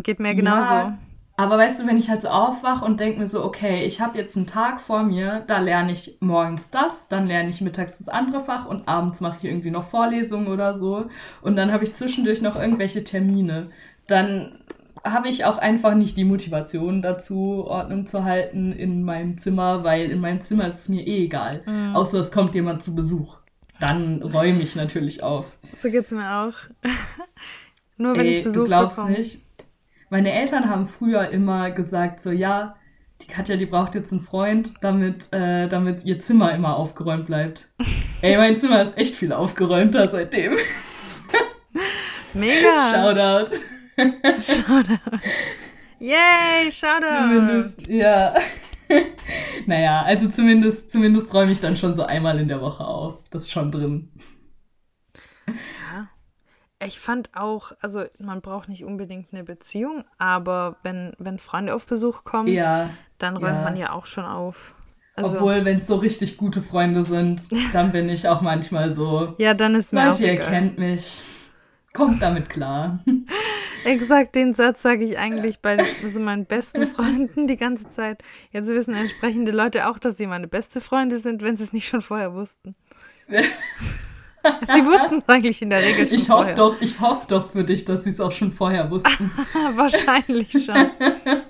geht 0.01 0.19
mir 0.19 0.33
genauso. 0.33 0.73
Ja, 0.73 0.97
Aber 1.35 1.57
weißt 1.57 1.79
du, 1.79 1.87
wenn 1.87 1.97
ich 1.97 2.09
halt 2.09 2.21
so 2.21 2.27
aufwache 2.27 2.85
und 2.85 2.99
denke 2.99 3.19
mir 3.19 3.27
so, 3.27 3.43
okay, 3.43 3.85
ich 3.85 4.01
habe 4.01 4.17
jetzt 4.19 4.37
einen 4.37 4.45
Tag 4.45 4.79
vor 4.79 5.01
mir, 5.03 5.43
da 5.47 5.59
lerne 5.59 5.91
ich 5.91 6.17
morgens 6.19 6.69
das, 6.69 7.07
dann 7.07 7.27
lerne 7.27 7.49
ich 7.49 7.59
mittags 7.61 7.97
das 7.97 8.07
andere 8.07 8.43
Fach 8.43 8.67
und 8.67 8.87
abends 8.87 9.19
mache 9.19 9.37
ich 9.39 9.45
irgendwie 9.45 9.71
noch 9.71 9.83
Vorlesungen 9.83 10.47
oder 10.47 10.75
so. 10.75 11.05
Und 11.41 11.55
dann 11.55 11.71
habe 11.71 11.83
ich 11.83 11.95
zwischendurch 11.95 12.41
noch 12.41 12.55
irgendwelche 12.55 13.03
Termine. 13.03 13.71
Dann 14.07 14.59
habe 15.03 15.27
ich 15.27 15.43
auch 15.45 15.57
einfach 15.57 15.95
nicht 15.95 16.17
die 16.17 16.23
Motivation 16.23 17.01
dazu, 17.01 17.65
Ordnung 17.65 18.05
zu 18.05 18.23
halten 18.23 18.71
in 18.71 19.03
meinem 19.03 19.37
Zimmer, 19.39 19.83
weil 19.83 20.11
in 20.11 20.19
meinem 20.19 20.41
Zimmer 20.41 20.67
ist 20.67 20.79
es 20.81 20.89
mir 20.89 21.05
eh 21.05 21.25
egal. 21.25 21.63
Mhm. 21.65 21.95
Außer 21.95 22.19
es 22.19 22.31
kommt 22.31 22.53
jemand 22.53 22.83
zu 22.83 22.93
Besuch. 22.93 23.37
Dann 23.79 24.21
räume 24.21 24.61
ich 24.61 24.75
natürlich 24.75 25.23
auf. 25.23 25.51
So 25.75 25.89
geht 25.89 26.05
es 26.05 26.11
mir 26.11 26.31
auch. 26.31 26.53
Nur 27.97 28.15
wenn 28.15 28.27
Ey, 28.27 28.37
ich 28.37 28.43
Besuch 28.43 28.61
du 28.61 28.67
glaubst 28.67 28.97
bekomme. 28.97 29.17
nicht. 29.17 29.42
Meine 30.13 30.32
Eltern 30.32 30.70
haben 30.70 30.86
früher 30.86 31.29
immer 31.29 31.72
gesagt, 31.72 32.20
so 32.20 32.29
ja, 32.29 32.75
die 33.24 33.25
Katja, 33.25 33.55
die 33.55 33.65
braucht 33.65 33.96
jetzt 33.96 34.12
einen 34.12 34.22
Freund, 34.22 34.72
damit, 34.79 35.34
äh, 35.34 35.67
damit 35.67 36.05
ihr 36.05 36.20
Zimmer 36.20 36.53
immer 36.53 36.75
aufgeräumt 36.75 37.25
bleibt. 37.25 37.70
Ey, 38.22 38.38
mein 38.38 38.55
Zimmer 38.60 38.84
ist 38.84 38.96
echt 38.96 39.15
viel 39.15 39.34
aufgeräumter 39.34 40.08
seitdem. 40.08 40.53
Mega. 42.36 42.93
Shoutout. 42.93 43.55
Shoutout. 44.39 45.20
Yay, 45.98 46.72
Shoutout. 46.72 47.91
ja. 47.91 48.36
naja, 49.65 50.03
also 50.03 50.29
zumindest, 50.29 50.91
zumindest 50.91 51.34
räume 51.34 51.53
ich 51.53 51.60
dann 51.60 51.75
schon 51.75 51.96
so 51.96 52.03
einmal 52.03 52.38
in 52.38 52.50
der 52.50 52.62
Woche 52.62 52.86
auf. 52.86 53.15
Das 53.32 53.46
ist 53.46 53.51
schon 53.51 53.72
drin. 53.72 54.10
Ja. 56.83 56.87
Ich 56.87 56.99
fand 56.99 57.29
auch, 57.35 57.71
also 57.81 58.03
man 58.19 58.41
braucht 58.41 58.69
nicht 58.69 58.83
unbedingt 58.83 59.27
eine 59.31 59.43
Beziehung, 59.43 60.03
aber 60.17 60.77
wenn, 60.83 61.13
wenn 61.17 61.39
Freunde 61.39 61.73
auf 61.73 61.87
Besuch 61.87 62.23
kommen, 62.23 62.49
ja, 62.49 62.89
dann 63.17 63.37
räumt 63.37 63.55
ja. 63.55 63.63
man 63.63 63.75
ja 63.75 63.91
auch 63.93 64.05
schon 64.05 64.25
auf. 64.25 64.75
Also, 65.15 65.37
Obwohl, 65.37 65.63
wenn 65.63 65.77
es 65.77 65.87
so 65.87 65.95
richtig 65.97 66.37
gute 66.37 66.61
Freunde 66.61 67.05
sind, 67.05 67.43
dann 67.73 67.91
bin 67.91 68.09
ich 68.09 68.27
auch 68.27 68.41
manchmal 68.41 68.93
so. 68.93 69.35
ja, 69.37 69.53
dann 69.53 69.75
ist 69.75 69.93
mir 69.93 70.05
Manche 70.05 70.25
auch 70.25 70.29
egal. 70.29 70.49
kennt 70.49 70.77
mich. 70.77 71.23
Kommt 71.93 72.23
damit 72.23 72.49
klar. 72.49 73.03
Exakt 73.85 74.35
den 74.35 74.53
Satz 74.55 74.81
sage 74.81 75.03
ich 75.03 75.19
eigentlich 75.19 75.59
bei 75.59 75.77
also 76.03 76.19
meinen 76.19 76.45
besten 76.45 76.87
Freunden 76.87 77.45
die 77.45 77.57
ganze 77.57 77.89
Zeit. 77.89 78.23
Jetzt 78.51 78.69
wissen 78.69 78.95
entsprechende 78.95 79.51
Leute 79.51 79.87
auch, 79.87 79.99
dass 79.99 80.17
sie 80.17 80.25
meine 80.25 80.47
beste 80.47 80.81
Freunde 80.81 81.17
sind, 81.17 81.43
wenn 81.43 81.55
sie 81.55 81.63
es 81.63 81.73
nicht 81.73 81.87
schon 81.87 82.01
vorher 82.01 82.33
wussten. 82.33 82.75
Sie 84.62 84.85
wussten 84.85 85.15
es 85.15 85.29
eigentlich 85.29 85.62
in 85.62 85.69
der 85.69 85.81
Regel 85.81 86.07
schon 86.07 86.17
ich 86.17 86.27
vorher. 86.27 86.55
Doch, 86.55 86.79
ich 86.81 87.00
hoffe 87.00 87.25
doch 87.27 87.51
für 87.51 87.63
dich, 87.63 87.85
dass 87.85 88.03
sie 88.03 88.09
es 88.09 88.19
auch 88.19 88.31
schon 88.31 88.51
vorher 88.51 88.89
wussten. 88.91 89.31
Wahrscheinlich 89.75 90.51
schon. 90.51 90.75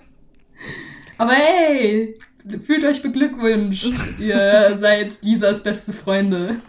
Aber 1.17 1.31
hey, 1.31 2.15
fühlt 2.63 2.83
euch 2.83 3.01
beglückwünscht. 3.01 4.19
Ihr 4.19 4.77
seid 4.79 5.21
Lisas 5.21 5.63
beste 5.63 5.93
Freunde. 5.93 6.62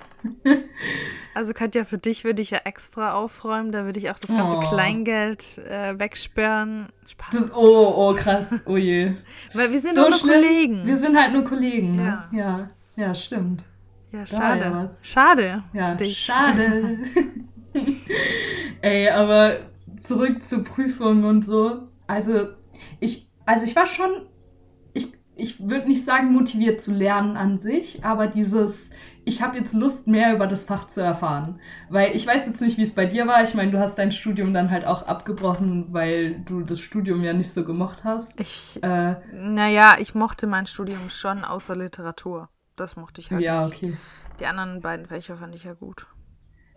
Also 1.35 1.53
Katja, 1.53 1.85
für 1.85 1.99
dich 1.99 2.25
würde 2.25 2.41
ich 2.41 2.51
ja 2.51 2.59
extra 2.65 3.15
aufräumen. 3.15 3.73
Da 3.73 3.85
würde 3.85 3.99
ich 3.99 4.11
auch 4.11 4.19
das 4.19 4.31
ganze 4.31 4.57
oh. 4.57 4.61
Kleingeld 4.61 5.59
äh, 5.59 5.99
wegsperren. 5.99 6.89
Spaß. 7.07 7.31
Das, 7.33 7.55
oh, 7.55 7.95
oh, 7.97 8.15
krass. 8.15 8.63
Oh 8.67 8.77
je. 8.77 9.13
Weil 9.53 9.73
wir 9.73 9.79
sind 9.79 9.97
so 9.97 10.09
nur. 10.09 10.19
Kollegen. 10.19 10.87
Wir 10.87 10.97
sind 10.97 11.17
halt 11.17 11.33
nur 11.33 11.45
Kollegen. 11.45 11.97
Ne? 11.97 12.25
Ja. 12.33 12.39
ja. 12.39 12.69
Ja, 12.97 13.15
stimmt. 13.15 13.65
Ja, 14.15 14.27
schade. 14.27 14.65
Ja 14.65 14.91
schade. 15.03 15.63
Ja, 15.73 15.97
schade. 16.15 16.99
Ey, 18.81 19.09
aber 19.11 19.57
zurück 20.07 20.43
zur 20.49 20.63
Prüfung 20.63 21.25
und 21.25 21.45
so. 21.45 21.89
Also, 22.07 22.49
ich, 23.01 23.29
also 23.45 23.65
ich 23.65 23.75
war 23.75 23.87
schon, 23.87 24.27
ich, 24.93 25.13
ich 25.35 25.67
würde 25.69 25.89
nicht 25.89 26.05
sagen, 26.05 26.33
motiviert 26.33 26.81
zu 26.81 26.93
lernen 26.93 27.37
an 27.37 27.59
sich, 27.59 28.05
aber 28.05 28.29
dieses 28.29 28.93
ich 29.25 29.43
habe 29.43 29.57
jetzt 29.57 29.73
Lust, 29.73 30.07
mehr 30.07 30.35
über 30.35 30.47
das 30.47 30.65
Fach 30.65 30.87
zu 30.87 31.01
erfahren. 31.01 31.59
Weil 31.89 32.15
ich 32.15 32.27
weiß 32.27 32.47
jetzt 32.47 32.61
nicht, 32.61 32.77
wie 32.77 32.83
es 32.83 32.95
bei 32.95 33.07
dir 33.07 33.27
war. 33.27 33.43
Ich 33.43 33.55
meine, 33.55 33.71
du 33.71 33.79
hast 33.79 33.97
dein 33.97 34.13
Studium 34.13 34.53
dann 34.53 34.71
halt 34.71 34.85
auch 34.87 35.07
abgebrochen, 35.07 35.87
weil 35.93 36.41
du 36.41 36.61
das 36.61 36.81
Studium 36.81 37.23
ja 37.23 37.33
nicht 37.33 37.53
so 37.53 37.65
gemocht 37.65 38.05
hast. 38.05 38.39
Ich, 38.39 38.83
äh, 38.83 39.17
naja, 39.33 39.97
ich 39.99 40.15
mochte 40.15 40.47
mein 40.47 40.67
Studium 40.67 41.09
schon 41.09 41.45
außer 41.45 41.75
Literatur. 41.75 42.49
Das 42.77 42.97
mochte 42.97 43.21
ich 43.21 43.31
halt 43.31 43.43
ja, 43.43 43.67
nicht. 43.67 43.77
Okay. 43.77 43.97
Die 44.41 44.47
anderen 44.47 44.81
beiden 44.81 45.07
Fächer 45.07 45.37
fand 45.37 45.55
ich 45.55 45.65
ja 45.65 45.75
gut 45.75 46.07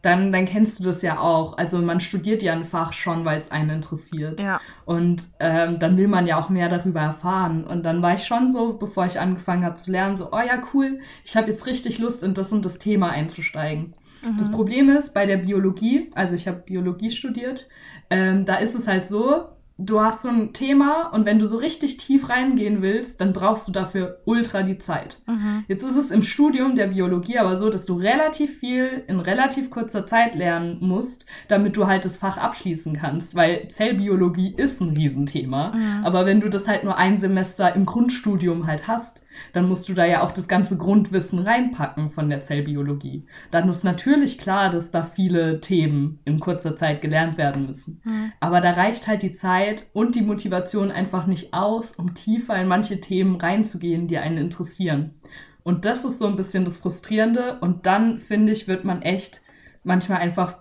dann, 0.08 0.32
dann 0.32 0.46
kennst 0.46 0.80
du 0.80 0.84
das 0.84 1.02
ja 1.02 1.20
auch. 1.20 1.58
Also 1.58 1.80
man 1.80 2.00
studiert 2.00 2.44
ja 2.44 2.54
ein 2.54 2.66
Fach 2.66 2.94
schon, 2.94 3.26
weil 3.26 3.40
es 3.40 3.52
einen 3.52 3.70
interessiert. 3.72 4.40
Ja. 4.40 4.62
Und 4.86 5.24
ähm, 5.40 5.80
dann 5.80 5.98
will 5.98 6.08
man 6.08 6.28
ja 6.28 6.40
auch 6.40 6.50
mehr 6.50 6.70
darüber 6.70 7.02
erfahren. 7.02 7.66
Und 7.66 7.84
dann 7.84 8.02
war 8.02 8.16
ich 8.16 8.26
schon 8.26 8.52
so, 8.52 8.78
bevor 8.78 9.06
ich 9.06 9.20
angefangen 9.20 9.66
habe 9.66 9.76
zu 9.78 9.92
lernen, 9.92 10.16
so, 10.16 10.32
oh 10.32 10.40
ja, 10.40 10.62
cool, 10.74 11.00
ich 11.26 11.36
habe 11.36 11.50
jetzt 11.50 11.66
richtig 11.66 12.00
Lust, 12.00 12.24
in 12.24 12.34
das 12.34 12.52
und 12.52 12.64
das 12.64 12.80
Thema 12.80 13.10
einzusteigen. 13.10 13.96
Mhm. 14.24 14.38
Das 14.38 14.52
Problem 14.52 14.90
ist, 14.90 15.14
bei 15.14 15.26
der 15.26 15.38
Biologie, 15.38 16.12
also 16.14 16.36
ich 16.36 16.48
habe 16.48 16.60
Biologie 16.60 17.12
studiert, 17.12 17.68
ähm, 18.10 18.46
da 18.46 18.56
ist 18.56 18.76
es 18.76 18.88
halt 18.88 19.06
so, 19.06 19.50
du 19.78 20.02
hast 20.02 20.24
so 20.24 20.30
ein 20.30 20.54
Thema 20.54 21.08
und 21.14 21.26
wenn 21.26 21.40
du 21.40 21.48
so 21.48 21.58
richtig 21.58 21.98
tief 21.98 22.30
reingehen 22.30 22.82
willst, 22.82 23.22
dann 23.22 23.34
brauchst 23.34 23.68
du 23.68 23.72
dafür 23.72 24.22
ultra 24.26 24.64
die 24.64 24.80
Zeit. 24.80 25.20
Mhm. 25.28 25.66
Jetzt 25.68 25.84
ist 25.84 25.96
es 25.96 26.12
im 26.12 26.24
Studium 26.24 26.76
der 26.76 26.88
Biologie 26.88 27.38
aber 27.38 27.56
so, 27.56 27.70
dass 27.70 27.86
du 27.86 27.96
relativ 27.96 28.58
viel 28.60 29.04
in 29.08 29.20
relativ 29.20 29.70
kurzer 29.70 30.08
Zeit 30.08 30.36
lernen 30.36 30.78
musst, 30.82 31.28
damit 31.48 31.78
du 31.78 31.86
halt 31.88 32.06
das 32.06 32.18
Fach 32.18 32.38
abschließen 32.38 32.98
kannst, 32.98 33.36
weil 33.36 33.68
Zellbiologie 33.70 34.54
ist 34.58 34.82
ein 34.82 34.96
Riesenthema. 34.98 35.72
Mhm. 35.76 36.06
Aber 36.06 36.26
wenn 36.26 36.42
du 36.42 36.50
das 36.50 36.68
halt 36.68 36.84
nur 36.84 36.98
ein 36.98 37.18
Semester 37.18 37.76
im 37.76 37.86
Grundstudium 37.86 38.66
halt 38.66 38.88
hast, 38.88 39.22
dann 39.54 39.68
musst 39.68 39.90
du 39.90 39.94
da 39.94 40.06
ja 40.06 40.24
auch 40.24 40.32
das 40.32 40.48
ganze 40.48 40.78
Grundwissen 40.78 41.40
reinpacken 41.40 42.12
von 42.12 42.30
der 42.30 42.42
Zellbiologie. 42.42 43.26
Dann 43.52 43.70
ist 43.70 43.84
natürlich 43.84 44.38
klar, 44.38 44.72
dass 44.72 44.92
da 44.92 45.04
viele 45.04 45.62
Themen 45.62 46.20
in 46.26 46.40
kurzer 46.40 46.76
Zeit 46.76 47.02
gelernt 47.02 47.38
werden 47.38 47.66
müssen. 47.66 48.02
Mhm. 48.04 48.32
Aber 48.40 48.62
da 48.62 48.72
reicht 48.72 49.08
halt 49.08 49.22
die 49.22 49.32
Zeit 49.32 49.88
und 49.94 50.16
die 50.16 50.22
Motivation 50.22 50.92
einfach 50.92 51.28
nicht 51.28 51.54
aus, 51.54 51.94
um 51.94 52.14
tiefer 52.14 52.56
in 52.60 52.68
manche 52.68 53.02
Themen 53.02 53.36
reinzugehen, 53.36 54.08
die 54.08 54.18
einen 54.18 54.38
interessieren. 54.38 55.16
Und 55.64 55.86
das 55.86 56.06
ist 56.06 56.20
so 56.20 56.28
ein 56.28 56.38
bisschen 56.38 56.64
das 56.64 56.78
Frustrierende. 56.78 57.60
Und 57.60 57.86
dann, 57.86 58.20
finde 58.20 58.54
ich, 58.54 58.68
wird 58.68 58.86
man 58.86 59.02
echt 59.02 59.42
manchmal 59.84 60.20
einfach 60.20 60.60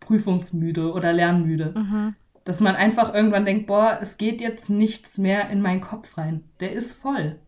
prüfungsmüde 0.00 0.92
oder 0.92 1.12
lernmüde. 1.12 1.74
Mhm. 1.76 2.14
Dass 2.44 2.60
man 2.60 2.74
einfach 2.74 3.12
irgendwann 3.14 3.44
denkt, 3.44 3.66
boah, 3.66 3.98
es 4.00 4.16
geht 4.16 4.40
jetzt 4.40 4.70
nichts 4.70 5.18
mehr 5.18 5.50
in 5.50 5.60
meinen 5.60 5.82
Kopf 5.82 6.16
rein. 6.16 6.44
Der 6.58 6.72
ist 6.72 6.92
voll 6.92 7.38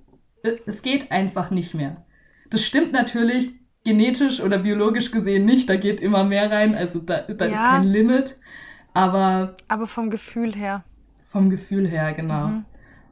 es 0.67 0.83
geht 0.83 1.11
einfach 1.11 1.51
nicht 1.51 1.75
mehr. 1.75 1.95
Das 2.51 2.63
stimmt 2.63 2.93
natürlich 2.93 3.53
genetisch 3.85 4.41
oder 4.41 4.59
biologisch 4.59 5.11
gesehen 5.11 5.45
nicht. 5.45 5.69
Da 5.69 5.77
geht 5.77 6.01
immer 6.01 6.25
mehr 6.25 6.51
rein. 6.51 6.75
Also 6.75 6.99
da, 6.99 7.21
da 7.21 7.47
ja. 7.47 7.51
ist 7.51 7.57
kein 7.57 7.85
Limit. 7.85 8.39
Aber. 8.95 9.57
Aber 9.69 9.87
vom 9.87 10.11
Gefühl 10.11 10.55
her. 10.55 10.85
Vom 11.31 11.51
Gefühl 11.51 11.89
her, 11.89 12.13
genau. 12.13 12.49
Mhm. 12.49 12.65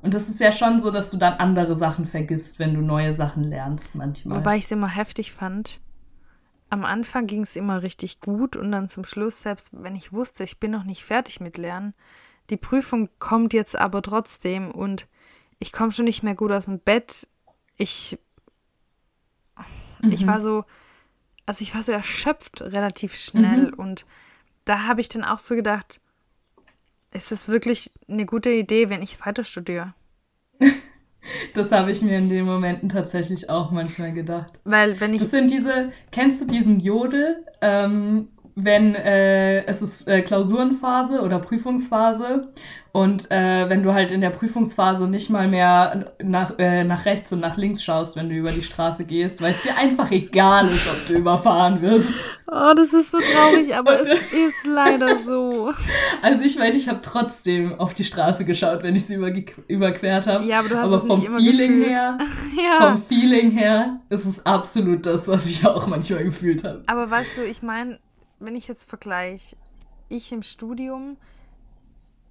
Und 0.03 0.15
das 0.15 0.29
ist 0.29 0.41
ja 0.41 0.53
schon 0.53 0.81
so, 0.81 0.91
dass 0.91 1.11
du 1.11 1.19
dann 1.19 1.35
andere 1.35 1.77
Sachen 1.77 2.07
vergisst, 2.07 2.59
wenn 2.59 2.75
du 2.75 2.81
neue 2.81 3.13
Sachen 3.13 3.45
lernst 3.45 3.95
manchmal. 3.95 4.39
Wobei 4.39 4.57
ich 4.57 4.65
es 4.65 4.71
immer 4.71 4.89
heftig 4.89 5.33
fand. 5.33 5.81
Am 6.71 6.85
Anfang 6.85 7.27
ging 7.27 7.43
es 7.43 7.57
immer 7.57 7.83
richtig 7.83 8.21
gut 8.21 8.57
und 8.57 8.71
dann 8.73 8.89
zum 8.89 9.05
Schluss, 9.05 9.43
selbst 9.43 9.71
wenn 9.73 9.97
ich 9.97 10.13
wusste, 10.13 10.45
ich 10.45 10.61
bin 10.61 10.71
noch 10.71 10.85
nicht 10.85 11.05
fertig 11.05 11.41
mit 11.41 11.59
Lernen, 11.59 11.95
die 12.49 12.57
Prüfung 12.57 13.09
kommt 13.19 13.53
jetzt 13.53 13.79
aber 13.79 14.03
trotzdem 14.03 14.71
und 14.71 15.07
ich 15.61 15.73
komme 15.73 15.93
schon 15.93 16.07
nicht 16.07 16.25
mehr 16.25 16.35
gut 16.35 16.51
aus 16.51 16.65
dem 16.65 16.81
Bett. 16.81 17.29
Ich, 17.77 18.19
mhm. 20.01 20.11
ich 20.11 20.27
war 20.27 20.41
so, 20.41 20.65
also 21.47 21.63
ich 21.63 21.75
war 21.75 21.83
so 21.83 21.93
erschöpft 21.93 22.63
relativ 22.63 23.15
schnell 23.15 23.69
mhm. 23.69 23.75
und 23.75 24.07
da 24.65 24.87
habe 24.87 25.01
ich 25.01 25.09
dann 25.09 25.23
auch 25.23 25.39
so 25.39 25.55
gedacht, 25.55 26.01
ist 27.13 27.31
es 27.31 27.49
wirklich 27.49 27.93
eine 28.09 28.27
gute 28.27 28.51
Idee, 28.51 28.89
wenn 28.89 29.03
ich 29.03 29.25
weiter 29.25 29.45
studiere? 29.45 29.95
Das 31.55 31.71
habe 31.71 31.93
ich 31.93 32.01
mir 32.01 32.17
in 32.17 32.31
den 32.31 32.47
Momenten 32.47 32.89
tatsächlich 32.89 33.51
auch 33.51 33.71
manchmal 33.71 34.13
gedacht. 34.13 34.53
Weil 34.65 35.01
wenn 35.01 35.13
ich. 35.13 35.21
Das 35.21 35.31
sind 35.31 35.51
diese, 35.51 35.93
kennst 36.11 36.41
du 36.41 36.47
diesen 36.47 36.81
Jodel? 36.81 37.45
Ähm, 37.61 38.29
wenn 38.65 38.95
äh, 38.95 39.65
es 39.67 39.83
ist 39.83 40.09
äh, 40.09 40.23
Klausurenphase 40.23 41.21
oder 41.21 41.39
Prüfungsphase 41.39 42.49
und 42.93 43.31
äh, 43.31 43.69
wenn 43.69 43.85
du 43.85 43.95
halt 43.95 44.11
in 44.11 44.21
der 44.21 44.31
Prüfungsphase 44.31 45.07
nicht 45.07 45.31
mal 45.31 45.47
mehr 45.47 46.13
nach, 46.21 46.59
äh, 46.59 46.83
nach 46.83 47.05
rechts 47.05 47.33
und 47.33 47.39
nach 47.39 47.57
links 47.57 47.85
schaust, 47.85 48.17
wenn 48.17 48.29
du 48.29 48.35
über 48.35 48.51
die 48.51 48.63
Straße 48.63 49.05
gehst, 49.05 49.41
weil 49.41 49.53
es 49.53 49.63
dir 49.63 49.77
einfach 49.79 50.11
egal 50.11 50.69
ist, 50.69 50.89
ob 50.89 51.07
du 51.07 51.15
überfahren 51.15 51.81
wirst. 51.83 52.09
Oh, 52.49 52.73
das 52.75 52.93
ist 52.93 53.13
so 53.13 53.19
traurig, 53.19 53.77
aber 53.77 54.01
es 54.01 54.09
ist 54.33 54.67
leider 54.67 55.17
so. 55.17 55.73
Also 56.21 56.43
ich 56.43 56.59
meine, 56.59 56.77
ich 56.77 56.89
habe 56.89 56.99
trotzdem 57.01 57.79
auf 57.79 57.95
die 57.95 58.03
Straße 58.03 58.45
geschaut, 58.45 58.83
wenn 58.83 58.97
ich 58.97 59.07
sie 59.07 59.15
über, 59.15 59.31
überquert 59.69 60.27
habe. 60.27 60.45
Ja, 60.45 60.59
aber 60.59 60.71
du 60.71 60.77
hast 60.77 60.87
aber 60.87 60.97
es 60.97 61.03
vom 61.03 61.19
nicht 61.21 61.29
immer 61.29 61.39
Feeling 61.39 61.79
gefühlt. 61.79 61.97
her, 61.97 62.19
ja. 62.57 62.91
vom 62.91 63.03
Feeling 63.05 63.51
her 63.53 64.01
ist 64.09 64.25
es 64.25 64.45
absolut 64.45 65.07
das, 65.07 65.29
was 65.29 65.47
ich 65.47 65.65
auch 65.65 65.87
manchmal 65.87 66.25
gefühlt 66.25 66.65
habe. 66.65 66.83
Aber 66.89 67.09
weißt 67.09 67.39
du, 67.39 67.43
ich 67.43 67.63
meine, 67.63 68.01
wenn 68.41 68.57
ich 68.57 68.69
jetzt 68.69 68.89
vergleiche, 68.89 69.57
ich 70.09 70.33
im 70.33 70.43
Studium 70.43 71.17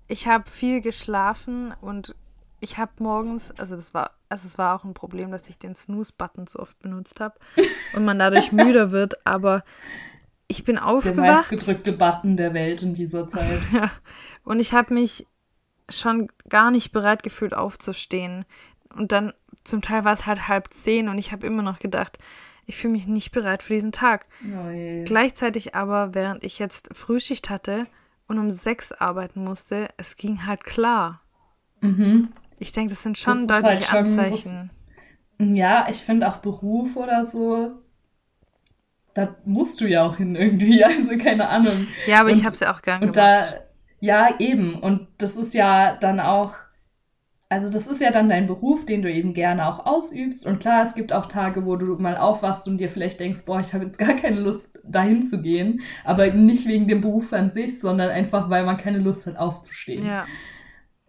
ich 0.09 0.27
habe 0.27 0.49
viel 0.49 0.81
geschlafen 0.81 1.73
und 1.79 2.15
ich 2.59 2.77
habe 2.77 2.91
morgens, 2.99 3.51
also 3.57 3.75
das 3.75 3.93
war, 3.93 4.11
also 4.27 4.45
es 4.47 4.57
war 4.57 4.75
auch 4.75 4.83
ein 4.83 4.93
Problem, 4.93 5.31
dass 5.31 5.47
ich 5.47 5.57
den 5.57 5.75
Snooze-Button 5.75 6.47
zu 6.47 6.59
oft 6.59 6.77
benutzt 6.79 7.21
habe 7.21 7.35
und 7.93 8.03
man 8.03 8.19
dadurch 8.19 8.51
müder 8.51 8.91
wird, 8.91 9.25
aber 9.25 9.63
ich 10.47 10.63
bin 10.65 10.77
aufgewacht. 10.79 11.17
Der 11.17 11.35
meistgedrückte 11.35 11.93
Button 11.93 12.35
der 12.35 12.53
Welt 12.53 12.81
in 12.81 12.95
dieser 12.95 13.29
Zeit. 13.29 13.59
ja. 13.73 13.91
Und 14.43 14.59
ich 14.59 14.73
habe 14.73 14.93
mich 14.95 15.27
schon 15.87 16.27
gar 16.49 16.71
nicht 16.71 16.91
bereit 16.91 17.21
gefühlt 17.21 17.53
aufzustehen. 17.53 18.45
Und 18.95 19.11
dann 19.11 19.31
zum 19.63 19.83
Teil 19.83 20.05
war 20.05 20.13
es 20.13 20.25
halt 20.25 20.47
halb 20.47 20.73
zehn 20.73 21.07
und 21.07 21.19
ich 21.19 21.31
habe 21.31 21.45
immer 21.45 21.61
noch 21.61 21.77
gedacht, 21.77 22.17
ich 22.69 22.77
fühle 22.77 22.93
mich 22.93 23.07
nicht 23.07 23.31
bereit 23.31 23.63
für 23.63 23.73
diesen 23.73 23.91
Tag. 23.91 24.27
Oh 24.45 25.03
Gleichzeitig 25.03 25.73
aber, 25.73 26.13
während 26.13 26.43
ich 26.43 26.59
jetzt 26.59 26.95
Frühschicht 26.95 27.49
hatte 27.49 27.87
und 28.27 28.37
um 28.37 28.51
sechs 28.51 28.91
arbeiten 28.91 29.43
musste, 29.43 29.89
es 29.97 30.15
ging 30.15 30.45
halt 30.45 30.63
klar. 30.63 31.21
Mhm. 31.81 32.29
Ich 32.59 32.71
denke, 32.71 32.91
das 32.91 33.01
sind 33.01 33.17
schon 33.17 33.47
das 33.47 33.63
deutliche 33.63 33.91
halt 33.91 34.07
schon, 34.07 34.19
Anzeichen. 34.19 34.71
Das, 35.39 35.47
ja, 35.49 35.87
ich 35.89 36.03
finde 36.03 36.29
auch 36.29 36.37
Beruf 36.37 36.95
oder 36.95 37.25
so, 37.25 37.71
da 39.15 39.35
musst 39.45 39.81
du 39.81 39.87
ja 39.87 40.03
auch 40.03 40.17
hin 40.17 40.35
irgendwie, 40.35 40.83
also 40.85 41.17
keine 41.17 41.49
Ahnung. 41.49 41.87
Ja, 42.05 42.19
aber 42.19 42.29
und, 42.29 42.37
ich 42.37 42.45
habe 42.45 42.53
es 42.53 42.59
ja 42.59 42.71
auch 42.71 42.83
gern 42.83 43.01
und 43.01 43.13
gemacht. 43.13 43.53
Da, 43.53 43.59
ja, 43.99 44.39
eben. 44.39 44.75
Und 44.75 45.07
das 45.17 45.35
ist 45.35 45.55
ja 45.55 45.95
dann 45.95 46.19
auch, 46.19 46.53
also 47.49 47.71
das 47.71 47.87
ist 47.87 47.99
ja 47.99 48.11
dann 48.11 48.29
dein 48.29 48.45
Beruf, 48.45 48.85
den 48.85 49.01
du 49.01 49.11
eben 49.11 49.33
gerne 49.33 49.67
auch 49.67 49.87
ausübst. 49.87 50.45
Und 50.45 50.59
klar, 50.59 50.83
es 50.83 50.93
gibt 50.93 51.11
auch 51.11 51.25
Tage, 51.25 51.65
wo 51.65 51.75
du 51.75 51.95
mal 51.95 52.15
aufwachst 52.15 52.67
und 52.67 52.77
dir 52.77 52.89
vielleicht 52.89 53.19
denkst, 53.19 53.41
boah, 53.45 53.59
ich 53.59 53.73
habe 53.73 53.85
jetzt 53.85 53.97
gar 53.97 54.13
keine 54.13 54.39
Lust, 54.39 54.79
dahin 54.83 55.23
zu 55.23 55.41
gehen. 55.41 55.81
Aber 56.03 56.27
nicht 56.27 56.67
wegen 56.67 56.87
dem 56.87 57.01
Beruf 57.01 57.33
an 57.33 57.49
sich, 57.49 57.79
sondern 57.79 58.11
einfach, 58.11 58.51
weil 58.51 58.65
man 58.65 58.77
keine 58.77 58.99
Lust 58.99 59.25
hat, 59.25 59.37
aufzustehen. 59.37 60.05
Ja. 60.05 60.27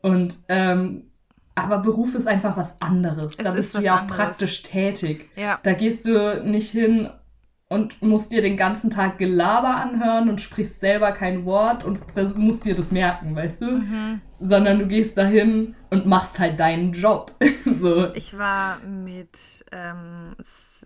Und 0.00 0.38
ähm, 0.48 1.10
aber 1.54 1.78
Beruf 1.78 2.14
ist 2.14 2.26
einfach 2.26 2.56
was 2.56 2.80
anderes. 2.80 3.34
Es 3.36 3.44
da 3.44 3.52
bist 3.52 3.76
du 3.76 3.80
ja 3.80 3.96
auch 3.96 4.00
anderes. 4.02 4.16
praktisch 4.16 4.62
tätig. 4.62 5.28
Ja. 5.36 5.58
Da 5.62 5.74
gehst 5.74 6.06
du 6.06 6.42
nicht 6.42 6.70
hin 6.70 7.10
und 7.68 8.00
musst 8.00 8.32
dir 8.32 8.40
den 8.40 8.56
ganzen 8.56 8.88
Tag 8.88 9.18
Gelaber 9.18 9.76
anhören 9.76 10.30
und 10.30 10.40
sprichst 10.40 10.80
selber 10.80 11.12
kein 11.12 11.44
Wort 11.44 11.84
und 11.84 12.00
musst 12.36 12.64
dir 12.64 12.74
das 12.74 12.92
merken, 12.92 13.36
weißt 13.36 13.60
du? 13.60 13.66
Mhm. 13.72 14.20
Sondern 14.40 14.78
du 14.78 14.86
gehst 14.86 15.18
dahin 15.18 15.74
und 15.90 16.06
machst 16.06 16.38
halt 16.38 16.58
deinen 16.58 16.92
Job. 16.92 17.34
so. 17.64 18.12
Ich 18.14 18.38
war 18.38 18.80
mit, 18.80 19.64
ähm, 19.70 20.34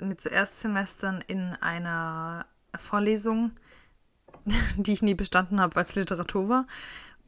mit 0.03 0.21
so 0.21 0.29
Erstsemestern 0.29 1.23
in 1.27 1.55
einer 1.61 2.47
Vorlesung, 2.77 3.53
die 4.77 4.93
ich 4.93 5.03
nie 5.03 5.15
bestanden 5.15 5.61
habe, 5.61 5.77
weil 5.77 5.85
es 5.85 5.95
Literatur 5.95 6.49
war. 6.49 6.67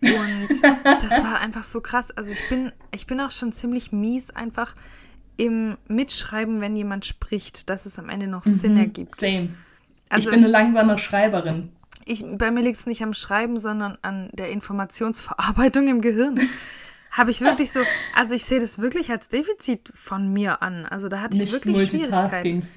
Und 0.03 0.49
das 0.85 1.23
war 1.23 1.41
einfach 1.41 1.63
so 1.63 1.81
krass. 1.81 2.11
Also 2.11 2.33
ich 2.33 2.49
bin, 2.49 2.73
ich 2.93 3.07
bin 3.07 3.21
auch 3.21 3.31
schon 3.31 3.53
ziemlich 3.53 3.93
mies 3.93 4.31
einfach 4.31 4.75
im 5.37 5.77
Mitschreiben, 5.87 6.61
wenn 6.61 6.77
jemand 6.77 7.05
spricht, 7.05 7.69
dass 7.71 7.87
es 7.87 7.99
am 7.99 8.09
Ende 8.09 8.27
noch 8.27 8.45
mhm, 8.45 8.51
Sinn 8.51 8.77
ergibt. 8.77 9.21
Same. 9.21 9.51
Also, 10.09 10.31
ich 10.31 10.35
bin 10.35 10.45
eine 10.45 10.51
langsame 10.53 10.99
Schreiberin. 10.99 11.73
Ich, 12.07 12.25
bei 12.27 12.51
mir 12.51 12.63
liegt 12.63 12.79
es 12.79 12.87
nicht 12.87 13.03
am 13.03 13.13
Schreiben, 13.13 13.59
sondern 13.59 13.99
an 14.01 14.31
der 14.33 14.49
Informationsverarbeitung 14.51 15.89
im 15.89 16.01
Gehirn. 16.01 16.49
Habe 17.11 17.31
ich 17.31 17.41
wirklich 17.41 17.73
so, 17.73 17.81
also 18.15 18.35
ich 18.35 18.45
sehe 18.45 18.61
das 18.61 18.79
wirklich 18.79 19.11
als 19.11 19.29
Defizit 19.29 19.91
von 19.95 20.33
mir 20.33 20.63
an. 20.63 20.87
Also 20.87 21.09
da 21.09 21.21
hatte 21.21 21.37
ich 21.37 21.51
wirklich 21.51 21.89
Schwierigkeiten. 21.89 22.69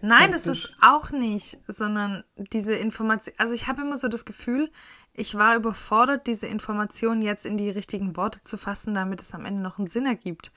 Nein, 0.00 0.30
das 0.30 0.46
ist 0.46 0.74
auch 0.80 1.10
nicht, 1.10 1.58
sondern 1.68 2.24
diese 2.36 2.74
Information. 2.74 3.34
Also 3.38 3.54
ich 3.54 3.68
habe 3.68 3.82
immer 3.82 3.96
so 3.96 4.08
das 4.08 4.24
Gefühl, 4.24 4.70
ich 5.14 5.34
war 5.34 5.56
überfordert, 5.56 6.26
diese 6.26 6.46
Information 6.46 7.20
jetzt 7.22 7.44
in 7.44 7.58
die 7.58 7.68
richtigen 7.70 8.16
Worte 8.16 8.40
zu 8.40 8.56
fassen, 8.56 8.94
damit 8.94 9.20
es 9.20 9.34
am 9.34 9.44
Ende 9.44 9.62
noch 9.62 9.78
einen 9.78 9.88
Sinn 9.88 10.06
ergibt. 10.06 10.52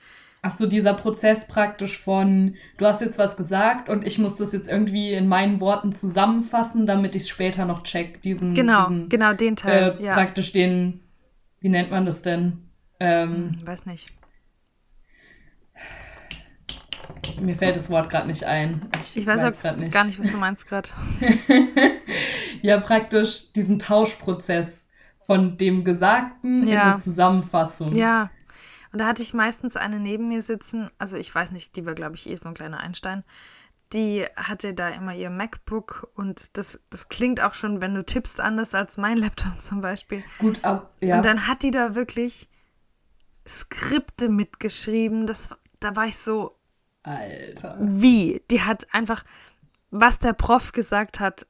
Ach 0.46 0.56
so, 0.56 0.66
dieser 0.66 0.94
Prozess 0.94 1.48
praktisch 1.48 1.98
von, 1.98 2.54
du 2.78 2.86
hast 2.86 3.00
jetzt 3.00 3.18
was 3.18 3.36
gesagt 3.36 3.88
und 3.88 4.06
ich 4.06 4.16
muss 4.18 4.36
das 4.36 4.52
jetzt 4.52 4.68
irgendwie 4.68 5.12
in 5.12 5.26
meinen 5.26 5.58
Worten 5.58 5.92
zusammenfassen, 5.92 6.86
damit 6.86 7.16
ich 7.16 7.22
es 7.22 7.28
später 7.28 7.64
noch 7.64 7.82
check. 7.82 8.22
Diesen, 8.22 8.54
genau, 8.54 8.86
diesen, 8.86 9.08
genau, 9.08 9.32
den 9.32 9.56
Teil. 9.56 9.96
Äh, 9.98 10.04
ja. 10.04 10.14
Praktisch 10.14 10.52
den, 10.52 11.00
wie 11.58 11.68
nennt 11.68 11.90
man 11.90 12.06
das 12.06 12.22
denn? 12.22 12.58
Ähm, 13.00 13.56
hm, 13.58 13.66
weiß 13.66 13.86
nicht. 13.86 14.08
Mir 17.40 17.56
fällt 17.56 17.74
das 17.74 17.90
Wort 17.90 18.08
gerade 18.08 18.28
nicht 18.28 18.44
ein. 18.44 18.88
Ich, 19.02 19.16
ich 19.16 19.26
weiß, 19.26 19.42
weiß 19.42 19.52
auch 19.64 19.76
nicht. 19.76 19.92
gar 19.92 20.04
nicht, 20.04 20.20
was 20.20 20.30
du 20.30 20.36
meinst 20.36 20.68
gerade. 20.68 20.90
ja, 22.62 22.78
praktisch 22.78 23.52
diesen 23.52 23.80
Tauschprozess 23.80 24.86
von 25.26 25.58
dem 25.58 25.82
Gesagten 25.82 26.64
ja. 26.68 26.72
in 26.72 26.78
eine 26.78 26.96
Zusammenfassung. 26.98 27.92
Ja, 27.96 28.30
und 28.96 29.00
da 29.00 29.08
hatte 29.08 29.22
ich 29.22 29.34
meistens 29.34 29.76
eine 29.76 30.00
neben 30.00 30.28
mir 30.28 30.40
sitzen, 30.40 30.90
also 30.96 31.18
ich 31.18 31.34
weiß 31.34 31.52
nicht, 31.52 31.76
die 31.76 31.84
war, 31.84 31.92
glaube 31.94 32.14
ich, 32.14 32.30
eh 32.30 32.34
so 32.34 32.48
ein 32.48 32.54
kleiner 32.54 32.80
Einstein. 32.80 33.24
Die 33.92 34.24
hatte 34.36 34.72
da 34.72 34.88
immer 34.88 35.14
ihr 35.14 35.28
MacBook 35.28 36.10
und 36.14 36.56
das, 36.56 36.80
das 36.88 37.10
klingt 37.10 37.42
auch 37.42 37.52
schon, 37.52 37.82
wenn 37.82 37.94
du 37.94 38.06
tippst, 38.06 38.40
anders 38.40 38.74
als 38.74 38.96
mein 38.96 39.18
Laptop 39.18 39.60
zum 39.60 39.82
Beispiel. 39.82 40.24
Gut, 40.38 40.64
ab, 40.64 40.94
ja. 41.02 41.16
Und 41.16 41.26
dann 41.26 41.46
hat 41.46 41.62
die 41.62 41.70
da 41.70 41.94
wirklich 41.94 42.48
Skripte 43.46 44.30
mitgeschrieben. 44.30 45.26
Das, 45.26 45.54
da 45.78 45.94
war 45.94 46.06
ich 46.06 46.16
so. 46.16 46.56
Alter. 47.02 47.76
Wie? 47.78 48.40
Die 48.50 48.62
hat 48.62 48.86
einfach, 48.94 49.24
was 49.90 50.20
der 50.20 50.32
Prof 50.32 50.72
gesagt 50.72 51.20
hat, 51.20 51.46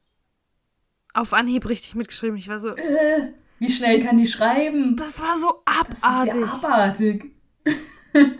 auf 1.14 1.32
Anhieb 1.32 1.68
richtig 1.68 1.94
mitgeschrieben. 1.94 2.38
Ich 2.38 2.48
war 2.48 2.58
so. 2.58 2.74
Äh, 2.74 3.34
wie 3.60 3.70
schnell 3.70 4.02
kann 4.02 4.18
die 4.18 4.26
schreiben? 4.26 4.96
Das 4.96 5.22
war 5.22 5.36
so 5.36 5.62
abartig. 5.64 6.42
Das 6.42 6.54
ist 6.54 6.62
ja 6.64 6.68
abartig. 6.70 7.35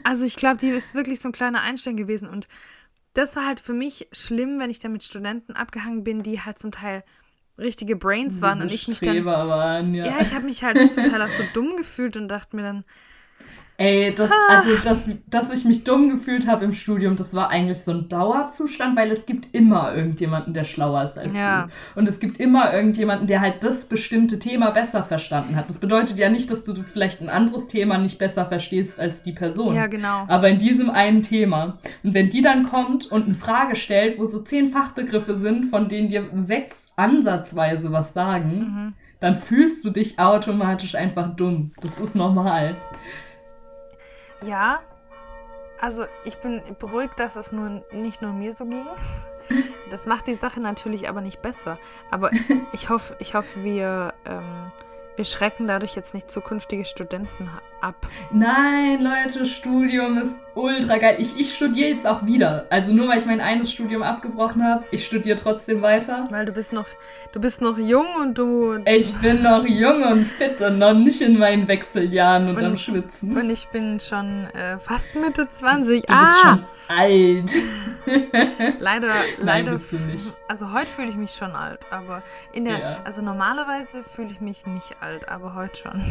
Also 0.05 0.25
ich 0.25 0.37
glaube, 0.37 0.57
die 0.57 0.69
ist 0.69 0.95
wirklich 0.95 1.21
so 1.21 1.29
ein 1.29 1.33
kleiner 1.33 1.61
Einstein 1.61 1.97
gewesen. 1.97 2.29
Und 2.29 2.49
das 3.13 3.37
war 3.37 3.47
halt 3.47 3.61
für 3.61 3.75
mich 3.75 4.09
schlimm, 4.13 4.59
wenn 4.59 4.71
ich 4.71 4.79
da 4.79 4.89
mit 4.89 5.05
Studenten 5.05 5.53
abgehangen 5.53 6.05
bin, 6.05 6.23
die 6.23 6.41
halt 6.41 6.59
zum 6.59 6.71
Teil 6.71 7.05
richtige 7.59 7.97
Brains 7.97 8.43
waren 8.43 8.61
und 8.61 8.73
ich 8.73 8.89
mich 8.89 9.01
dann. 9.01 9.25
Waren, 9.25 9.95
ja. 9.95 10.07
ja, 10.07 10.17
ich 10.21 10.35
habe 10.35 10.45
mich 10.45 10.63
halt 10.63 10.93
zum 10.93 11.05
Teil 11.05 11.23
auch 11.23 11.31
so 11.31 11.43
dumm 11.55 11.77
gefühlt 11.77 12.17
und 12.17 12.29
dachte 12.29 12.57
mir 12.57 12.63
dann, 12.63 12.85
Ey, 13.79 14.15
das, 14.15 14.31
also, 14.49 14.71
dass, 14.85 15.11
dass 15.27 15.53
ich 15.53 15.67
mich 15.67 15.85
dumm 15.85 16.09
gefühlt 16.09 16.47
habe 16.47 16.65
im 16.65 16.73
Studium, 16.73 17.17
das 17.17 17.35
war 17.35 17.51
eigentlich 17.51 17.83
so 17.83 17.93
ein 17.93 18.09
Dauerzustand, 18.09 18.97
weil 18.97 19.11
es 19.11 19.27
gibt 19.27 19.55
immer 19.55 19.95
irgendjemanden, 19.95 20.55
der 20.55 20.65
schlauer 20.65 21.05
ist 21.05 21.19
als 21.19 21.35
ja. 21.35 21.65
du. 21.95 22.01
Und 22.01 22.09
es 22.09 22.19
gibt 22.19 22.41
immer 22.41 22.73
irgendjemanden, 22.73 23.27
der 23.27 23.43
halt 23.43 23.63
das 23.63 23.87
bestimmte 23.87 24.39
Thema 24.39 24.71
besser 24.71 25.03
verstanden 25.05 25.57
hat. 25.57 25.69
Das 25.69 25.79
bedeutet 25.79 26.17
ja 26.19 26.31
nicht, 26.31 26.51
dass 26.51 26.65
du 26.65 26.75
vielleicht 26.85 27.21
ein 27.21 27.29
anderes 27.29 27.67
Thema 27.67 27.99
nicht 27.99 28.19
besser 28.19 28.47
verstehst 28.47 28.99
als 28.99 29.23
die 29.23 29.33
Person. 29.33 29.75
Ja, 29.75 29.89
genau. 29.89 30.25
Aber 30.27 30.49
in 30.49 30.59
diesem 30.59 30.89
einen 30.89 31.23
Thema. 31.23 31.79
Und 32.03 32.15
wenn 32.15 32.31
die 32.31 32.41
dann 32.41 32.63
kommt 32.65 33.13
und 33.13 33.27
eine 33.27 33.35
Frage 33.35 33.77
stellt, 33.77 34.19
wo 34.19 34.25
so 34.27 34.41
zehn 34.41 34.69
Fachbegriffe 34.69 35.37
sind, 35.39 35.67
von 35.67 35.91
denen 35.91 36.09
dir 36.09 36.25
sechs 36.35 36.93
ansatzweise 36.97 37.93
was 37.93 38.15
sagen, 38.15 38.59
mhm. 38.59 38.95
dann 39.21 39.35
fühlst 39.35 39.85
du 39.85 39.91
dich 39.91 40.19
automatisch 40.19 40.95
einfach 40.95 41.37
dumm. 41.37 41.73
Das 41.83 41.99
ist 41.99 42.15
normal. 42.15 42.77
Ja, 44.43 44.81
also 45.81 46.07
ich 46.25 46.39
bin 46.39 46.63
beruhigt, 46.79 47.19
dass 47.19 47.37
es 47.37 47.53
nur 47.53 47.83
nicht 47.93 48.23
nur 48.23 48.33
mir 48.33 48.53
so 48.53 48.67
ging. 48.67 48.87
Das 49.91 50.07
macht 50.07 50.27
die 50.27 50.35
Sache 50.35 50.59
natürlich 50.61 51.09
aber 51.09 51.21
nicht 51.21 51.41
besser. 51.41 51.79
Aber 52.11 52.33
ich 52.73 52.89
hoffe, 52.89 53.15
ich 53.21 53.37
hoffe, 53.37 53.63
wir 53.63 54.13
ähm, 54.25 54.73
wir 55.17 55.25
schrecken 55.25 55.67
dadurch 55.67 55.97
jetzt 55.97 56.15
nicht 56.15 56.31
zukünftige 56.31 56.85
Studenten 56.85 57.51
ab. 57.87 58.07
Nein, 58.33 59.03
Leute, 59.03 59.47
Studium 59.47 60.19
ist 60.19 60.37
ultra 60.55 60.99
geil. 60.99 61.17
Ich, 61.19 61.37
ich 61.37 61.55
studiere 61.55 61.91
jetzt 61.91 62.07
auch 62.07 62.25
wieder. 62.27 62.67
Also 62.71 62.93
nur 62.93 63.09
weil 63.09 63.19
ich 63.19 63.27
mein 63.27 63.41
eines 63.41 63.71
Studium 63.71 64.03
abgebrochen 64.03 64.65
habe, 64.65 64.85
ich 64.91 65.07
studiere 65.07 65.39
trotzdem 65.39 65.83
weiter. 65.83 66.25
Weil 66.31 66.47
du 66.47 66.53
bist 66.53 66.73
noch, 66.73 66.87
du 67.33 67.41
bist 67.41 67.63
noch 67.63 67.79
jung 67.79 68.07
und 68.21 68.39
du. 68.39 68.79
Ich 68.87 69.15
bin 69.21 69.43
noch 69.43 69.65
jung 69.65 70.03
und 70.03 70.25
fit 70.25 70.61
und 70.61 70.79
noch 70.79 70.95
nicht 70.95 71.21
in 71.21 71.39
meinen 71.39 71.69
Wechseljahren 71.69 72.49
und, 72.49 72.57
und 72.57 72.65
am 72.65 72.77
Schwitzen. 72.77 73.37
Und 73.37 73.51
ich 73.51 73.69
bin 73.69 74.01
schon 74.01 74.47
äh, 74.55 74.79
fast 74.79 75.15
Mitte 75.15 75.47
20. 75.49 76.03
Du 76.03 76.13
ah! 76.13 76.21
bist 76.23 76.41
schon 76.43 76.67
alt. 76.89 77.51
leider, 78.79 79.09
Nein, 79.09 79.25
leider. 79.39 79.73
Nicht. 79.73 80.35
Also 80.49 80.73
heute 80.73 80.91
fühle 80.91 81.09
ich 81.09 81.17
mich 81.17 81.33
schon 81.33 81.53
alt, 81.53 81.81
aber 81.91 82.23
in 82.53 82.65
der, 82.65 82.79
ja. 82.79 83.01
also 83.05 83.23
normalerweise 83.23 84.03
fühle 84.05 84.29
ich 84.31 84.41
mich 84.41 84.67
nicht 84.67 84.97
alt, 85.01 85.29
aber 85.29 85.55
heute 85.55 85.77
schon. 85.77 86.03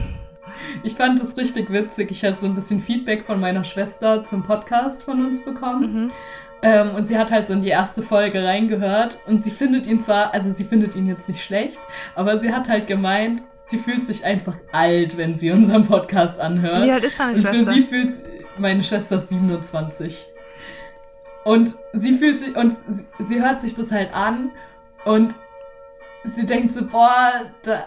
Ich 0.84 0.96
fand 0.96 1.22
das 1.22 1.36
richtig 1.38 1.72
witzig. 1.72 2.12
Ich 2.12 2.24
habe 2.24 2.36
so 2.36 2.46
ein 2.46 2.56
bisschen 2.56 2.82
Feedback 2.82 3.26
von 3.26 3.40
meiner 3.40 3.64
Schwester 3.64 4.24
zum 4.24 4.44
Podcast 4.44 5.04
von 5.04 5.26
uns 5.26 5.44
bekommen. 5.44 6.04
Mhm. 6.04 6.12
Ähm, 6.62 6.96
und 6.96 7.08
sie 7.08 7.18
hat 7.18 7.32
halt 7.32 7.46
so 7.46 7.54
in 7.54 7.62
die 7.62 7.70
erste 7.70 8.02
Folge 8.02 8.44
reingehört 8.44 9.20
und 9.28 9.44
sie 9.44 9.52
findet 9.52 9.88
ihn 9.88 10.02
zwar, 10.02 10.34
also 10.34 10.52
sie 10.52 10.64
findet 10.64 10.96
ihn 10.96 11.08
jetzt 11.08 11.28
nicht 11.30 11.44
schlecht, 11.44 11.80
aber 12.16 12.40
sie 12.40 12.52
hat 12.52 12.70
halt 12.70 12.88
gemeint, 12.88 13.44
sie 13.68 13.78
fühlt 13.78 14.04
sich 14.04 14.26
einfach 14.26 14.56
alt, 14.72 15.18
wenn 15.18 15.38
sie 15.38 15.52
unseren 15.52 15.86
Podcast 15.86 16.40
anhört. 16.40 16.86
Wie 16.86 16.92
alt 16.92 17.06
ist 17.06 17.20
deine 17.20 17.34
und 17.34 17.40
Schwester? 17.40 17.66
Für 17.66 17.74
sie 17.74 17.84
fühlt 17.84 18.20
meine 18.58 18.84
Schwester 18.84 19.20
27. 19.20 20.26
Und 21.44 21.76
sie 21.94 22.14
fühlt 22.18 22.40
sich, 22.40 22.56
und 22.56 22.76
sie, 22.88 23.06
sie 23.20 23.42
hört 23.42 23.62
sich 23.62 23.76
das 23.76 23.92
halt 23.92 24.14
an 24.14 24.50
und 25.04 25.36
sie 26.24 26.46
denkt 26.46 26.72
so, 26.72 26.88
boah, 26.88 27.46
da, 27.62 27.86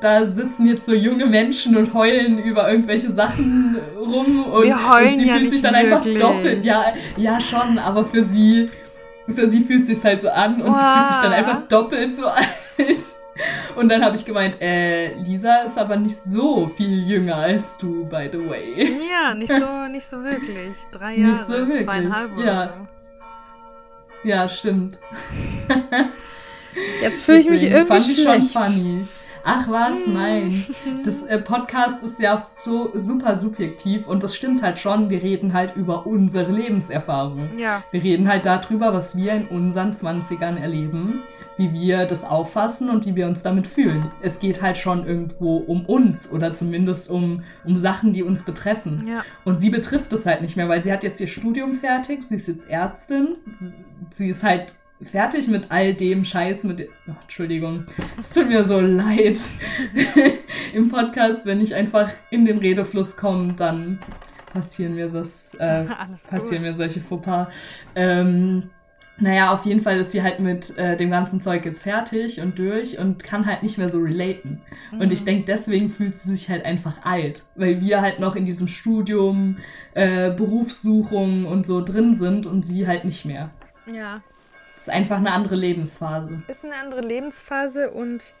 da 0.00 0.24
sitzen 0.26 0.66
jetzt 0.66 0.86
so 0.86 0.92
junge 0.94 1.26
Menschen 1.26 1.76
und 1.76 1.92
heulen 1.94 2.38
über 2.38 2.70
irgendwelche 2.70 3.10
Sachen 3.12 3.76
rum 3.98 4.44
und, 4.44 4.64
Wir 4.64 4.90
heulen 4.90 5.14
und 5.14 5.20
sie 5.20 5.26
ja 5.26 5.32
fühlt 5.34 5.42
nicht 5.44 5.52
sich 5.54 5.62
dann 5.62 5.74
wirklich. 5.74 5.92
einfach 6.22 6.34
doppelt. 6.34 6.64
Ja, 6.64 6.82
ja 7.16 7.40
schon, 7.40 7.78
aber 7.78 8.04
für 8.06 8.24
sie, 8.24 8.70
für 9.28 9.50
sie 9.50 9.64
fühlt 9.64 9.86
sich 9.86 10.02
halt 10.04 10.22
so 10.22 10.28
an 10.30 10.60
und 10.62 10.66
sie 10.66 10.72
fühlt 10.72 11.08
sich 11.08 11.16
dann 11.22 11.30
Wow. 11.32 11.38
einfach 11.38 11.68
doppelt 11.68 12.16
so 12.16 12.26
alt. 12.28 12.46
Und 13.76 13.88
dann 13.88 14.04
habe 14.04 14.16
ich 14.16 14.24
gemeint, 14.24 14.60
äh, 14.60 15.14
Lisa 15.14 15.58
ist 15.62 15.78
aber 15.78 15.96
nicht 15.96 16.16
so 16.16 16.66
viel 16.76 17.06
jünger 17.08 17.36
als 17.36 17.76
du, 17.78 18.04
by 18.06 18.28
the 18.32 18.38
way. 18.48 18.96
Ja, 19.12 19.32
nicht 19.34 19.52
so, 19.52 19.86
nicht 19.90 20.04
so 20.06 20.24
wirklich. 20.24 20.76
Drei 20.90 21.16
Nicht 21.16 21.20
Jahre, 21.20 21.44
so 21.44 21.52
wirklich, 21.52 21.78
zweieinhalb 21.84 22.36
oder 22.36 22.44
ja. 22.46 22.66
so. 24.22 24.28
Ja, 24.28 24.48
stimmt. 24.48 24.98
Jetzt 27.00 27.22
fühle 27.22 27.38
ich 27.38 27.48
mich 27.48 27.62
irgendwie 27.64 27.86
fand 27.86 28.08
ich 28.08 28.20
schlecht. 28.22 28.52
schon 28.52 28.64
funny. 28.64 29.08
Ach 29.50 29.66
was, 29.68 30.06
nein. 30.06 30.62
Das 31.04 31.22
äh, 31.22 31.38
Podcast 31.38 32.02
ist 32.02 32.20
ja 32.20 32.36
auch 32.36 32.40
so 32.40 32.90
super 32.94 33.38
subjektiv 33.38 34.06
und 34.06 34.22
das 34.22 34.36
stimmt 34.36 34.62
halt 34.62 34.78
schon. 34.78 35.08
Wir 35.08 35.22
reden 35.22 35.54
halt 35.54 35.74
über 35.74 36.06
unsere 36.06 36.52
Lebenserfahrung. 36.52 37.48
Ja, 37.56 37.82
Wir 37.90 38.02
reden 38.02 38.28
halt 38.28 38.44
darüber, 38.44 38.92
was 38.92 39.16
wir 39.16 39.32
in 39.32 39.46
unseren 39.46 39.92
20ern 39.92 40.58
erleben, 40.58 41.22
wie 41.56 41.72
wir 41.72 42.04
das 42.04 42.24
auffassen 42.24 42.90
und 42.90 43.06
wie 43.06 43.16
wir 43.16 43.26
uns 43.26 43.42
damit 43.42 43.66
fühlen. 43.66 44.10
Es 44.20 44.38
geht 44.38 44.60
halt 44.60 44.76
schon 44.76 45.06
irgendwo 45.06 45.56
um 45.56 45.86
uns 45.86 46.30
oder 46.30 46.52
zumindest 46.52 47.08
um, 47.08 47.42
um 47.64 47.78
Sachen, 47.78 48.12
die 48.12 48.22
uns 48.22 48.42
betreffen. 48.42 49.06
ja. 49.08 49.24
Und 49.46 49.60
sie 49.60 49.70
betrifft 49.70 50.12
es 50.12 50.26
halt 50.26 50.42
nicht 50.42 50.56
mehr, 50.56 50.68
weil 50.68 50.84
sie 50.84 50.92
hat 50.92 51.02
jetzt 51.04 51.20
ihr 51.22 51.26
Studium 51.26 51.74
fertig, 51.74 52.24
sie 52.24 52.36
ist 52.36 52.48
jetzt 52.48 52.68
Ärztin, 52.68 53.36
sie 54.12 54.28
ist 54.28 54.42
halt 54.42 54.74
fertig 55.02 55.48
mit 55.48 55.70
all 55.70 55.94
dem 55.94 56.24
Scheiß 56.24 56.64
mit. 56.64 56.88
Oh, 57.08 57.12
Entschuldigung, 57.22 57.84
es 58.18 58.30
tut 58.30 58.48
mir 58.48 58.64
so 58.64 58.80
leid. 58.80 59.38
Im 60.74 60.88
Podcast, 60.88 61.46
wenn 61.46 61.60
ich 61.60 61.74
einfach 61.74 62.10
in 62.30 62.44
den 62.44 62.58
Redefluss 62.58 63.16
komme, 63.16 63.54
dann 63.54 63.98
passieren 64.52 64.94
mir 64.94 65.08
das, 65.08 65.54
äh, 65.54 65.84
passieren 66.30 66.62
gut. 66.64 66.72
mir 66.72 66.74
solche 66.74 67.00
Fauxpas. 67.00 67.48
Ähm, 67.94 68.70
naja, 69.20 69.52
auf 69.52 69.66
jeden 69.66 69.80
Fall 69.80 69.98
ist 69.98 70.12
sie 70.12 70.22
halt 70.22 70.38
mit 70.38 70.76
äh, 70.78 70.96
dem 70.96 71.10
ganzen 71.10 71.40
Zeug 71.40 71.64
jetzt 71.64 71.82
fertig 71.82 72.40
und 72.40 72.56
durch 72.58 72.98
und 72.98 73.24
kann 73.24 73.46
halt 73.46 73.64
nicht 73.64 73.76
mehr 73.76 73.88
so 73.88 73.98
relaten. 73.98 74.60
Und 74.92 75.12
ich 75.12 75.22
Mhm. 75.22 75.26
denke, 75.26 75.44
deswegen 75.46 75.90
fühlt 75.90 76.14
sie 76.14 76.30
sich 76.30 76.48
halt 76.48 76.64
einfach 76.64 77.04
alt, 77.04 77.44
weil 77.56 77.80
wir 77.80 78.00
halt 78.00 78.20
noch 78.20 78.36
in 78.36 78.44
diesem 78.44 78.68
Studium, 78.68 79.56
äh, 79.94 80.30
Berufssuchung 80.30 81.46
und 81.46 81.66
so 81.66 81.84
drin 81.84 82.14
sind 82.14 82.46
und 82.46 82.64
sie 82.64 82.86
halt 82.86 83.04
nicht 83.04 83.24
mehr. 83.24 83.50
Ja. 83.92 84.22
Ist 84.88 84.94
einfach 84.94 85.18
eine 85.18 85.32
andere 85.32 85.54
Lebensphase. 85.54 86.38
Ist 86.48 86.64
eine 86.64 86.74
andere 86.76 87.02
Lebensphase 87.02 87.90
und 87.90 88.32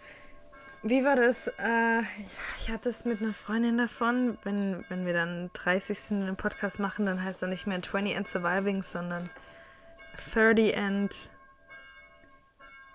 wie 0.82 1.04
war 1.04 1.14
das? 1.14 1.48
Äh, 1.48 2.00
ich 2.58 2.70
hatte 2.72 2.88
es 2.88 3.04
mit 3.04 3.20
einer 3.20 3.34
Freundin 3.34 3.76
davon. 3.76 4.38
Wenn, 4.44 4.82
wenn 4.88 5.04
wir 5.04 5.12
dann 5.12 5.50
30 5.52 5.98
sind 5.98 6.22
einen 6.22 6.36
Podcast 6.36 6.80
machen, 6.80 7.04
dann 7.04 7.22
heißt 7.22 7.42
er 7.42 7.48
nicht 7.48 7.66
mehr 7.66 7.82
20 7.82 8.16
and 8.16 8.26
Surviving, 8.26 8.80
sondern 8.80 9.28
30 10.32 10.74
and. 10.78 11.30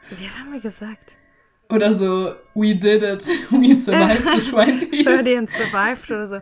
Wie 0.09 0.29
haben 0.29 0.51
wir 0.51 0.59
gesagt? 0.59 1.17
Oder 1.69 1.93
so, 1.93 2.35
we 2.55 2.73
did 2.73 3.03
it, 3.03 3.23
we 3.51 3.71
survived 3.75 4.23
the 4.23 4.51
20s. 4.51 5.03
30 5.03 5.37
and 5.37 5.49
Survived 5.51 6.09
oder 6.09 6.25
so. 6.25 6.39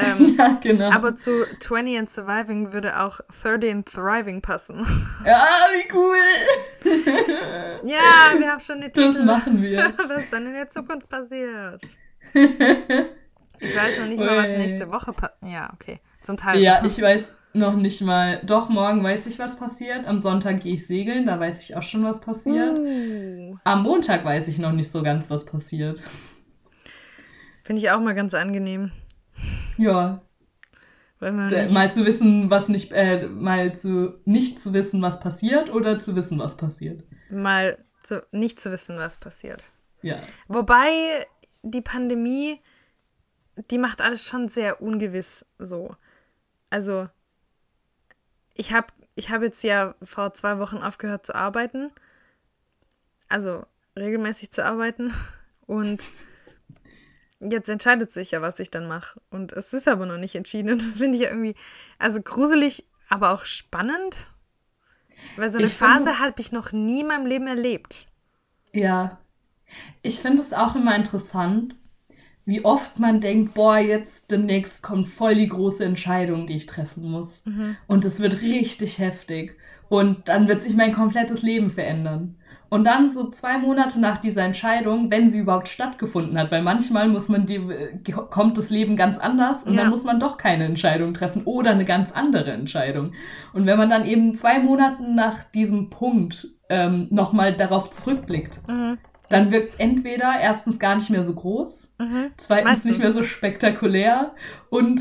Ähm, 0.00 0.34
ja, 0.38 0.58
genau. 0.62 0.90
aber 0.90 1.14
zu 1.14 1.44
20 1.58 1.98
and 1.98 2.10
Surviving 2.10 2.72
würde 2.72 3.00
auch 3.00 3.20
30 3.42 3.70
and 3.70 3.86
Thriving 3.86 4.40
passen. 4.42 4.84
ja, 5.26 5.46
wie 5.72 5.92
cool. 5.94 6.16
ja, 7.84 8.38
wir 8.38 8.50
haben 8.50 8.60
schon 8.60 8.80
den 8.80 8.92
Das 8.92 9.12
Titel. 9.12 9.24
machen 9.24 9.62
wir. 9.62 9.78
Was 10.08 10.24
dann 10.30 10.46
in 10.46 10.52
der 10.52 10.68
Zukunft 10.68 11.08
passiert. 11.08 11.82
Ich 12.32 13.76
weiß 13.76 13.98
noch 13.98 14.06
nicht 14.06 14.20
mal, 14.20 14.36
was 14.36 14.52
Ui. 14.52 14.58
nächste 14.58 14.90
Woche 14.90 15.12
passiert. 15.12 15.52
Ja, 15.52 15.70
okay. 15.74 16.00
Zum 16.20 16.36
Teil. 16.36 16.60
Ja, 16.60 16.82
ich 16.84 17.00
weiß 17.00 17.32
noch 17.52 17.74
nicht 17.76 18.00
mal. 18.00 18.40
Doch, 18.44 18.68
morgen 18.68 19.02
weiß 19.02 19.26
ich, 19.26 19.38
was 19.38 19.58
passiert. 19.58 20.06
Am 20.06 20.20
Sonntag 20.20 20.60
gehe 20.60 20.74
ich 20.74 20.86
segeln, 20.86 21.26
da 21.26 21.38
weiß 21.38 21.62
ich 21.62 21.76
auch 21.76 21.82
schon, 21.82 22.04
was 22.04 22.20
passiert. 22.20 22.78
Uh, 22.78 23.56
Am 23.64 23.82
Montag 23.82 24.24
weiß 24.24 24.48
ich 24.48 24.58
noch 24.58 24.72
nicht 24.72 24.90
so 24.90 25.02
ganz, 25.02 25.28
was 25.30 25.44
passiert. 25.44 26.00
Finde 27.64 27.82
ich 27.82 27.90
auch 27.90 28.00
mal 28.00 28.14
ganz 28.14 28.34
angenehm. 28.34 28.92
Ja, 29.80 30.22
mal 31.20 31.92
zu 31.92 32.06
wissen, 32.06 32.50
was 32.50 32.68
nicht, 32.68 32.92
äh, 32.92 33.26
mal 33.28 33.74
zu 33.74 34.20
nicht 34.24 34.62
zu 34.62 34.72
wissen, 34.72 35.02
was 35.02 35.20
passiert 35.20 35.70
oder 35.70 36.00
zu 36.00 36.16
wissen, 36.16 36.38
was 36.38 36.56
passiert. 36.56 37.04
mal 37.30 37.78
zu, 38.02 38.22
nicht 38.32 38.60
zu 38.60 38.70
wissen, 38.70 38.96
was 38.96 39.18
passiert. 39.18 39.62
Ja. 40.02 40.20
Wobei 40.48 41.26
die 41.62 41.82
Pandemie, 41.82 42.60
die 43.70 43.78
macht 43.78 44.00
alles 44.00 44.24
schon 44.24 44.48
sehr 44.48 44.80
ungewiss 44.80 45.44
so. 45.58 45.94
Also, 46.70 47.08
ich 48.54 48.72
habe 48.72 48.88
ich 49.14 49.30
hab 49.30 49.42
jetzt 49.42 49.62
ja 49.62 49.94
vor 50.02 50.32
zwei 50.32 50.58
Wochen 50.58 50.78
aufgehört 50.78 51.26
zu 51.26 51.34
arbeiten. 51.34 51.90
Also 53.28 53.64
regelmäßig 53.96 54.50
zu 54.50 54.64
arbeiten. 54.64 55.12
Und 55.66 56.10
jetzt 57.40 57.68
entscheidet 57.68 58.10
sich 58.12 58.30
ja, 58.32 58.42
was 58.42 58.58
ich 58.60 58.70
dann 58.70 58.86
mache. 58.86 59.20
Und 59.30 59.52
es 59.52 59.72
ist 59.72 59.88
aber 59.88 60.06
noch 60.06 60.18
nicht 60.18 60.34
entschieden. 60.34 60.70
Und 60.70 60.82
das 60.82 60.98
finde 60.98 61.18
ich 61.18 61.24
irgendwie, 61.24 61.54
also 61.98 62.20
gruselig, 62.22 62.86
aber 63.08 63.32
auch 63.32 63.44
spannend. 63.44 64.32
Weil 65.36 65.48
so 65.48 65.58
eine 65.58 65.66
Ich 65.66 65.74
Phase 65.74 66.18
habe 66.18 66.40
ich 66.40 66.52
noch 66.52 66.72
nie 66.72 67.00
in 67.00 67.08
meinem 67.08 67.26
Leben 67.26 67.46
erlebt. 67.46 68.08
Ja. 68.72 69.18
Ich 70.02 70.20
finde 70.20 70.42
es 70.42 70.52
auch 70.52 70.74
immer 70.74 70.96
interessant, 70.96 71.74
wie 72.44 72.64
oft 72.64 72.98
man 72.98 73.20
denkt, 73.20 73.54
boah, 73.54 73.78
jetzt 73.78 74.30
demnächst 74.30 74.82
kommt 74.82 75.08
voll 75.08 75.34
die 75.34 75.48
große 75.48 75.84
Entscheidung, 75.84 76.46
die 76.46 76.56
ich 76.56 76.66
treffen 76.66 77.08
muss. 77.08 77.42
Und 77.86 78.04
es 78.04 78.20
wird 78.20 78.42
richtig 78.42 78.98
heftig. 78.98 79.56
Und 79.88 80.28
dann 80.28 80.48
wird 80.48 80.62
sich 80.62 80.74
mein 80.74 80.92
komplettes 80.92 81.42
Leben 81.42 81.70
verändern. 81.70 82.36
Und 82.70 82.84
dann 82.84 83.10
so 83.10 83.30
zwei 83.30 83.58
Monate 83.58 84.00
nach 84.00 84.18
dieser 84.18 84.44
Entscheidung, 84.44 85.10
wenn 85.10 85.30
sie 85.32 85.40
überhaupt 85.40 85.68
stattgefunden 85.68 86.38
hat, 86.38 86.50
weil 86.52 86.62
manchmal 86.62 87.08
muss 87.08 87.28
man 87.28 87.44
die, 87.44 87.60
kommt 88.30 88.56
das 88.56 88.70
Leben 88.70 88.96
ganz 88.96 89.18
anders 89.18 89.64
und 89.64 89.74
Ja. 89.74 89.80
dann 89.82 89.90
muss 89.90 90.04
man 90.04 90.20
doch 90.20 90.38
keine 90.38 90.64
Entscheidung 90.66 91.12
treffen 91.12 91.42
oder 91.44 91.72
eine 91.72 91.84
ganz 91.84 92.12
andere 92.12 92.52
Entscheidung. 92.52 93.12
Und 93.52 93.66
wenn 93.66 93.76
man 93.76 93.90
dann 93.90 94.06
eben 94.06 94.36
zwei 94.36 94.60
Monate 94.60 95.02
nach 95.02 95.42
diesem 95.50 95.90
Punkt 95.90 96.46
ähm, 96.68 97.08
nochmal 97.10 97.54
darauf 97.56 97.90
zurückblickt, 97.90 98.60
Mhm. 98.68 98.98
dann 99.28 99.50
wirkt 99.50 99.70
es 99.72 99.80
entweder 99.80 100.38
erstens 100.40 100.78
gar 100.78 100.94
nicht 100.94 101.10
mehr 101.10 101.24
so 101.24 101.34
groß, 101.34 101.92
Mhm. 101.98 102.30
zweitens 102.36 102.70
Meistens. 102.70 102.84
nicht 102.92 102.98
mehr 103.00 103.10
so 103.10 103.24
spektakulär 103.24 104.32
und 104.70 105.00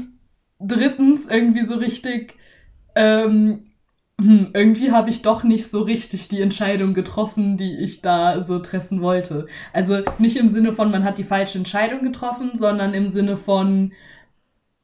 drittens 0.59 1.27
irgendwie 1.27 1.63
so 1.63 1.75
richtig, 1.75 2.33
ähm, 2.95 3.65
hm, 4.19 4.51
irgendwie 4.53 4.91
habe 4.91 5.09
ich 5.09 5.21
doch 5.21 5.43
nicht 5.43 5.69
so 5.71 5.81
richtig 5.81 6.27
die 6.27 6.41
Entscheidung 6.41 6.93
getroffen, 6.93 7.57
die 7.57 7.77
ich 7.77 8.01
da 8.01 8.41
so 8.41 8.59
treffen 8.59 9.01
wollte. 9.01 9.47
Also 9.73 10.01
nicht 10.19 10.37
im 10.37 10.49
Sinne 10.49 10.73
von, 10.73 10.91
man 10.91 11.03
hat 11.03 11.17
die 11.17 11.23
falsche 11.23 11.57
Entscheidung 11.57 12.03
getroffen, 12.03 12.51
sondern 12.53 12.93
im 12.93 13.07
Sinne 13.07 13.37
von, 13.37 13.93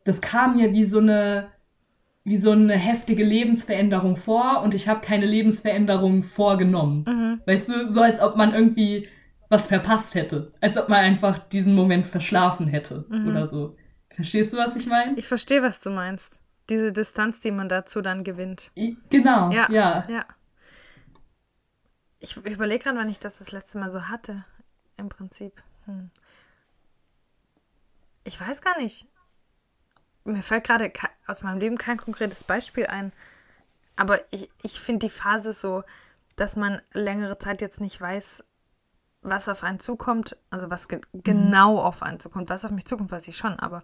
das 0.05 0.21
kam 0.21 0.55
mir 0.55 0.71
wie 0.73 0.85
so 0.85 0.99
eine 0.99 1.53
wie 2.27 2.37
so 2.37 2.49
eine 2.49 2.73
heftige 2.73 3.23
Lebensveränderung 3.23 4.17
vor 4.17 4.63
und 4.63 4.73
ich 4.73 4.87
habe 4.89 5.01
keine 5.01 5.27
Lebensveränderung 5.27 6.23
vorgenommen. 6.23 7.03
Mhm. 7.07 7.41
Weißt 7.45 7.69
du, 7.69 7.87
so 7.87 8.01
als 8.01 8.19
ob 8.19 8.35
man 8.35 8.51
irgendwie 8.51 9.07
was 9.47 9.67
verpasst 9.67 10.15
hätte. 10.15 10.51
Als 10.59 10.75
ob 10.75 10.89
man 10.89 10.99
einfach 11.01 11.37
diesen 11.37 11.75
Moment 11.75 12.07
verschlafen 12.07 12.65
hätte 12.65 13.05
Mhm. 13.09 13.27
oder 13.27 13.45
so. 13.45 13.75
Verstehst 14.09 14.53
du, 14.53 14.57
was 14.57 14.75
ich 14.75 14.87
meine? 14.87 15.13
Ich 15.17 15.27
verstehe, 15.27 15.61
was 15.61 15.81
du 15.81 15.91
meinst. 15.91 16.41
Diese 16.69 16.91
Distanz, 16.91 17.41
die 17.41 17.51
man 17.51 17.69
dazu 17.69 18.01
dann 18.01 18.23
gewinnt. 18.23 18.71
Genau, 19.09 19.51
Ja, 19.51 19.69
ja. 19.69 20.05
ja. 20.09 20.25
Ich 22.19 22.37
überlege 22.37 22.83
gerade, 22.83 22.97
wann 22.97 23.09
ich 23.09 23.19
das 23.19 23.37
das 23.37 23.51
letzte 23.51 23.77
Mal 23.77 23.91
so 23.91 24.07
hatte. 24.07 24.45
Im 24.97 25.09
Prinzip. 25.09 25.61
Hm. 25.85 26.09
Ich 28.23 28.39
weiß 28.39 28.61
gar 28.61 28.77
nicht. 28.79 29.07
Mir 30.23 30.41
fällt 30.41 30.63
gerade 30.63 30.91
aus 31.27 31.43
meinem 31.43 31.59
Leben 31.59 31.77
kein 31.77 31.97
konkretes 31.97 32.43
Beispiel 32.43 32.87
ein. 32.87 33.11
Aber 33.95 34.19
ich, 34.33 34.49
ich 34.63 34.79
finde 34.79 35.05
die 35.05 35.11
Phase 35.11 35.53
so, 35.53 35.83
dass 36.35 36.55
man 36.55 36.81
längere 36.93 37.37
Zeit 37.37 37.61
jetzt 37.61 37.79
nicht 37.79 38.01
weiß, 38.01 38.43
was 39.21 39.47
auf 39.47 39.63
einen 39.63 39.79
zukommt. 39.79 40.35
Also 40.49 40.71
was 40.71 40.87
ge 40.87 41.01
genau 41.13 41.79
auf 41.79 42.01
einen 42.01 42.19
zukommt. 42.19 42.49
Was 42.49 42.65
auf 42.65 42.71
mich 42.71 42.85
zukommt, 42.85 43.11
weiß 43.11 43.27
ich 43.27 43.37
schon. 43.37 43.59
Aber 43.59 43.81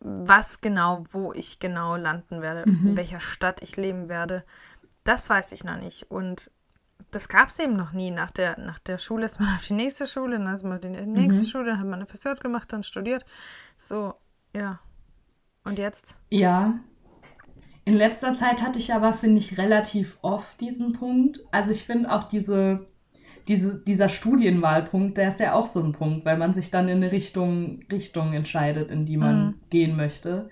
was 0.00 0.60
genau, 0.60 1.04
wo 1.10 1.32
ich 1.32 1.58
genau 1.58 1.96
landen 1.96 2.42
werde, 2.42 2.62
in 2.62 2.96
welcher 2.96 3.20
Stadt 3.20 3.62
ich 3.62 3.76
leben 3.76 4.08
werde, 4.08 4.44
das 5.04 5.30
weiß 5.30 5.52
ich 5.52 5.64
noch 5.64 5.78
nicht. 5.78 6.10
Und 6.10 6.50
das 7.10 7.28
gab 7.28 7.48
es 7.48 7.58
eben 7.58 7.74
noch 7.74 7.92
nie. 7.92 8.10
Nach 8.10 8.30
der, 8.30 8.58
nach 8.58 8.78
der 8.78 8.98
Schule 8.98 9.24
ist 9.24 9.40
man 9.40 9.48
auf 9.54 9.66
die 9.66 9.74
nächste 9.74 10.06
Schule, 10.06 10.38
dann 10.38 10.54
ist 10.54 10.62
man 10.62 10.74
auf 10.74 10.80
die 10.80 10.88
nächste 10.88 11.46
Schule, 11.46 11.66
dann 11.66 11.78
hat 11.78 11.86
man 11.86 11.94
eine 11.94 12.06
Friseur 12.06 12.34
gemacht, 12.34 12.72
dann 12.72 12.82
studiert. 12.82 13.24
So, 13.76 14.14
ja. 14.54 14.80
Und 15.64 15.78
jetzt? 15.78 16.16
Ja. 16.30 16.78
In 17.84 17.94
letzter 17.94 18.34
Zeit 18.34 18.62
hatte 18.62 18.78
ich 18.78 18.92
aber, 18.92 19.14
finde 19.14 19.38
ich, 19.38 19.58
relativ 19.58 20.18
oft 20.22 20.60
diesen 20.60 20.92
Punkt. 20.92 21.40
Also 21.52 21.70
ich 21.70 21.84
finde 21.84 22.12
auch 22.12 22.24
diese, 22.24 22.86
diese, 23.48 23.78
dieser 23.78 24.08
Studienwahlpunkt, 24.08 25.16
der 25.16 25.30
ist 25.30 25.40
ja 25.40 25.54
auch 25.54 25.66
so 25.66 25.82
ein 25.82 25.92
Punkt, 25.92 26.24
weil 26.24 26.36
man 26.36 26.52
sich 26.52 26.70
dann 26.70 26.88
in 26.88 26.98
eine 26.98 27.12
Richtung, 27.12 27.80
Richtung 27.90 28.32
entscheidet, 28.32 28.90
in 28.90 29.06
die 29.06 29.16
man 29.16 29.44
mhm. 29.44 29.54
gehen 29.70 29.96
möchte. 29.96 30.50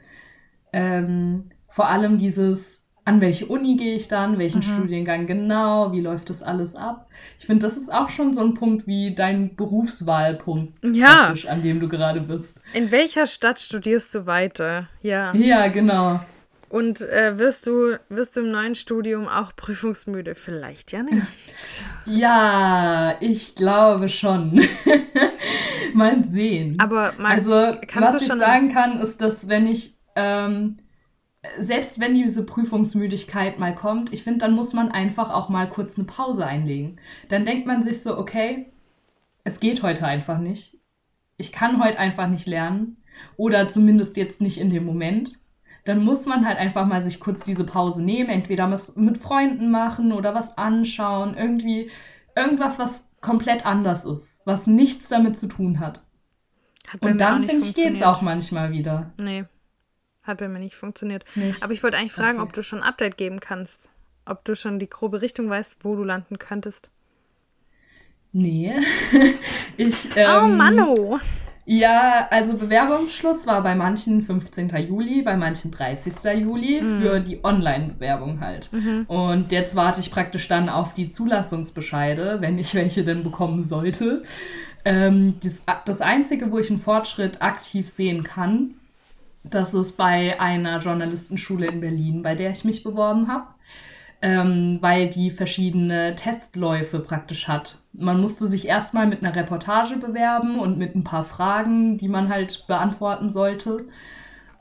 Ähm, 0.73 1.51
vor 1.69 1.89
allem 1.89 2.19
dieses, 2.19 2.87
an 3.05 3.21
welche 3.21 3.47
Uni 3.47 3.77
gehe 3.77 3.97
ich 3.97 4.07
dann, 4.07 4.39
welchen 4.39 4.59
mhm. 4.59 4.75
Studiengang 4.75 5.27
genau, 5.27 5.93
wie 5.93 6.01
läuft 6.01 6.31
das 6.31 6.43
alles 6.43 6.77
ab. 6.77 7.09
Ich 7.39 7.47
finde, 7.47 7.67
das 7.67 7.77
ist 7.77 7.93
auch 7.93 8.11
schon 8.11 8.33
so 8.33 8.41
ein 8.41 8.55
Punkt 8.55 8.87
wie 8.87 9.15
dein 9.15 9.57
Berufswahlpunkt, 9.57 10.79
ja. 10.85 11.35
an 11.49 11.63
dem 11.63 11.81
du 11.81 11.89
gerade 11.89 12.21
bist. 12.21 12.59
In 12.75 12.93
welcher 12.93 13.27
Stadt 13.27 13.59
studierst 13.59 14.15
du 14.15 14.27
weiter? 14.27 14.89
Ja. 15.03 15.35
Ja, 15.35 15.67
genau. 15.67 16.21
Und 16.75 17.03
äh, 17.03 17.39
wirst, 17.39 17.69
du, 17.69 18.01
wirst 18.09 18.37
du 18.37 18.41
im 18.41 18.51
neuen 18.51 18.75
Studium 18.75 19.29
auch 19.29 19.55
prüfungsmüde? 19.55 20.35
Vielleicht 20.35 20.91
ja 20.91 21.05
nicht. 21.05 21.23
Ja, 22.07 23.15
ich 23.21 23.55
glaube 23.55 24.09
schon. 24.09 24.61
mal 25.95 26.25
sehen. 26.25 26.75
Aber 26.81 27.13
mal, 27.17 27.37
also, 27.37 27.53
was 27.53 28.21
ich 28.21 28.27
sagen 28.27 28.73
kann, 28.73 29.01
ist, 29.01 29.21
dass 29.21 29.47
wenn 29.47 29.69
ich, 29.69 29.97
ähm, 30.17 30.79
selbst 31.61 32.01
wenn 32.01 32.17
diese 32.17 32.45
Prüfungsmüdigkeit 32.45 33.61
mal 33.61 33.77
kommt, 33.77 34.13
ich 34.13 34.25
finde, 34.25 34.41
dann 34.41 34.55
muss 34.55 34.73
man 34.73 34.91
einfach 34.91 35.31
auch 35.31 35.49
mal 35.49 35.69
kurz 35.69 35.97
eine 35.97 36.09
Pause 36.09 36.45
einlegen. 36.45 36.99
Dann 37.29 37.45
denkt 37.47 37.69
man 37.69 37.83
sich 37.83 38.03
so, 38.03 38.19
okay, 38.19 38.73
es 39.45 39.61
geht 39.61 39.85
heute 39.85 40.09
einfach 40.09 40.41
nicht. 40.41 40.77
Ich 41.37 41.53
kann 41.53 41.81
heute 41.81 42.01
einfach 42.01 42.27
nicht 42.27 42.49
lernen. 42.49 42.97
Oder 43.37 43.69
zumindest 43.69 44.17
jetzt 44.17 44.41
nicht 44.41 44.59
in 44.59 44.71
dem 44.71 44.85
Moment 44.85 45.39
dann 45.85 46.03
muss 46.03 46.27
man 46.27 46.47
halt 46.47 46.59
einfach 46.59 46.87
mal 46.87 47.03
sich 47.03 47.21
kurz 47.21 47.41
diese 47.41 47.65
Pause 47.65 48.03
nehmen, 48.03 48.31
entweder 48.31 48.67
mit 48.95 49.19
Freunden 49.19 49.71
machen 49.71 50.13
oder 50.13 50.35
was 50.35 50.57
anschauen, 50.57 51.37
irgendwie 51.37 51.91
irgendwas, 52.35 52.79
was 52.79 53.11
komplett 53.21 53.67
anders 53.67 54.05
ist, 54.05 54.41
was 54.45 54.67
nichts 54.67 55.09
damit 55.09 55.39
zu 55.39 55.47
tun 55.47 55.81
hat. 55.81 56.03
hat 56.89 57.05
Und 57.05 57.19
dann, 57.19 57.49
finde 57.49 57.69
ich, 57.69 57.75
geht 57.75 57.95
es 57.95 58.03
auch 58.03 58.23
manchmal 58.23 58.73
wieder. 58.73 59.13
Nee, 59.19 59.45
hat 60.25 60.39
bei 60.39 60.49
mir 60.49 60.59
nicht 60.59 60.75
funktioniert. 60.75 61.25
Nicht. 61.35 61.63
Aber 61.63 61.73
ich 61.73 61.83
wollte 61.83 61.99
eigentlich 61.99 62.13
fragen, 62.13 62.39
okay. 62.39 62.49
ob 62.49 62.53
du 62.55 62.63
schon 62.63 62.81
ein 62.81 62.89
Update 62.89 63.17
geben 63.17 63.41
kannst. 63.41 63.91
Ob 64.27 64.43
du 64.45 64.57
schon 64.57 64.79
die 64.79 64.89
grobe 64.89 65.21
Richtung 65.21 65.51
weißt, 65.51 65.85
wo 65.85 65.97
du 65.97 66.03
landen 66.03 66.39
könntest. 66.39 66.91
Nee. 68.33 68.75
ich, 69.77 69.95
oh, 70.17 70.19
ähm, 70.19 70.45
oh, 70.45 70.47
Mano. 70.49 71.21
Ja, 71.67 72.29
also 72.31 72.59
Bewerbungsschluss 72.59 73.47
war 73.47 73.63
bei 73.63 73.75
manchen 73.75 74.23
15. 74.23 74.69
Juli, 74.87 75.23
bei 75.23 75.37
manchen 75.37 75.71
30. 75.71 76.15
Juli 76.41 76.83
mhm. 76.83 77.01
für 77.01 77.21
die 77.21 77.43
Online-Bewerbung 77.43 78.41
halt. 78.41 78.71
Mhm. 78.71 79.05
Und 79.09 79.51
jetzt 79.51 79.75
warte 79.75 80.01
ich 80.01 80.11
praktisch 80.11 80.47
dann 80.47 80.69
auf 80.69 80.93
die 80.93 81.09
Zulassungsbescheide, 81.09 82.41
wenn 82.41 82.59
ich 82.59 82.75
welche 82.75 83.03
denn 83.03 83.23
bekommen 83.23 83.63
sollte. 83.63 84.23
Ähm, 84.85 85.37
das, 85.43 85.63
das 85.87 86.03
Einzige, 86.03 86.53
wo 86.53 86.59
ich 86.59 86.69
einen 86.69 86.81
Fortschritt 86.81 87.41
aktiv 87.41 87.89
sehen 87.89 88.25
kann, 88.25 88.75
das 89.43 89.73
ist 89.73 89.97
bei 89.97 90.39
einer 90.41 90.81
Journalistenschule 90.81 91.67
in 91.67 91.81
Berlin, 91.81 92.23
bei 92.23 92.35
der 92.35 92.51
ich 92.51 92.65
mich 92.65 92.83
beworben 92.83 93.29
habe 93.29 93.47
ähm, 94.25 94.79
weil 94.81 95.11
die 95.11 95.31
verschiedene 95.31 96.17
Testläufe 96.17 96.99
praktisch 97.01 97.47
hat. 97.47 97.81
Man 97.93 98.23
musste 98.23 98.49
sich 98.49 98.67
erstmal 98.67 99.07
mit 99.07 99.23
einer 99.23 99.37
Reportage 99.37 99.99
bewerben 99.99 100.59
und 100.59 100.79
mit 100.79 100.97
ein 100.97 101.05
paar 101.05 101.25
Fragen, 101.25 101.99
die 101.99 102.09
man 102.09 102.31
halt 102.31 102.67
beantworten 102.67 103.29
sollte. 103.29 103.85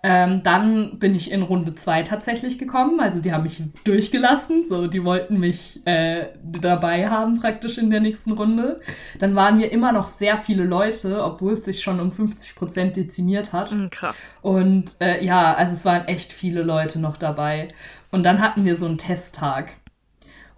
Ähm, 0.05 0.43
dann 0.43 0.99
bin 0.99 1.15
ich 1.15 1.31
in 1.31 1.43
Runde 1.43 1.75
2 1.75 2.03
tatsächlich 2.03 2.57
gekommen. 2.57 2.99
Also 2.99 3.21
die 3.21 3.31
haben 3.31 3.43
mich 3.43 3.63
durchgelassen. 3.85 4.65
So, 4.65 4.87
die 4.87 5.05
wollten 5.05 5.39
mich 5.39 5.79
äh, 5.87 6.25
dabei 6.43 7.09
haben 7.09 7.39
praktisch 7.39 7.77
in 7.77 7.89
der 7.89 8.01
nächsten 8.01 8.33
Runde. 8.33 8.81
Dann 9.19 9.33
waren 9.33 9.59
wir 9.59 9.71
immer 9.71 9.93
noch 9.93 10.07
sehr 10.07 10.37
viele 10.37 10.65
Leute, 10.65 11.23
obwohl 11.23 11.53
es 11.53 11.63
sich 11.63 11.81
schon 11.81 12.01
um 12.01 12.11
50 12.11 12.53
Prozent 12.55 12.97
dezimiert 12.97 13.53
hat. 13.53 13.71
Mhm, 13.71 13.91
krass. 13.91 14.29
Und 14.41 14.97
äh, 14.99 15.23
ja, 15.23 15.53
also 15.53 15.73
es 15.73 15.85
waren 15.85 16.05
echt 16.09 16.33
viele 16.33 16.63
Leute 16.63 16.99
noch 16.99 17.15
dabei. 17.15 17.69
Und 18.13 18.21
dann 18.21 18.39
hatten 18.39 18.63
wir 18.63 18.75
so 18.75 18.85
einen 18.85 18.99
Testtag. 18.99 19.73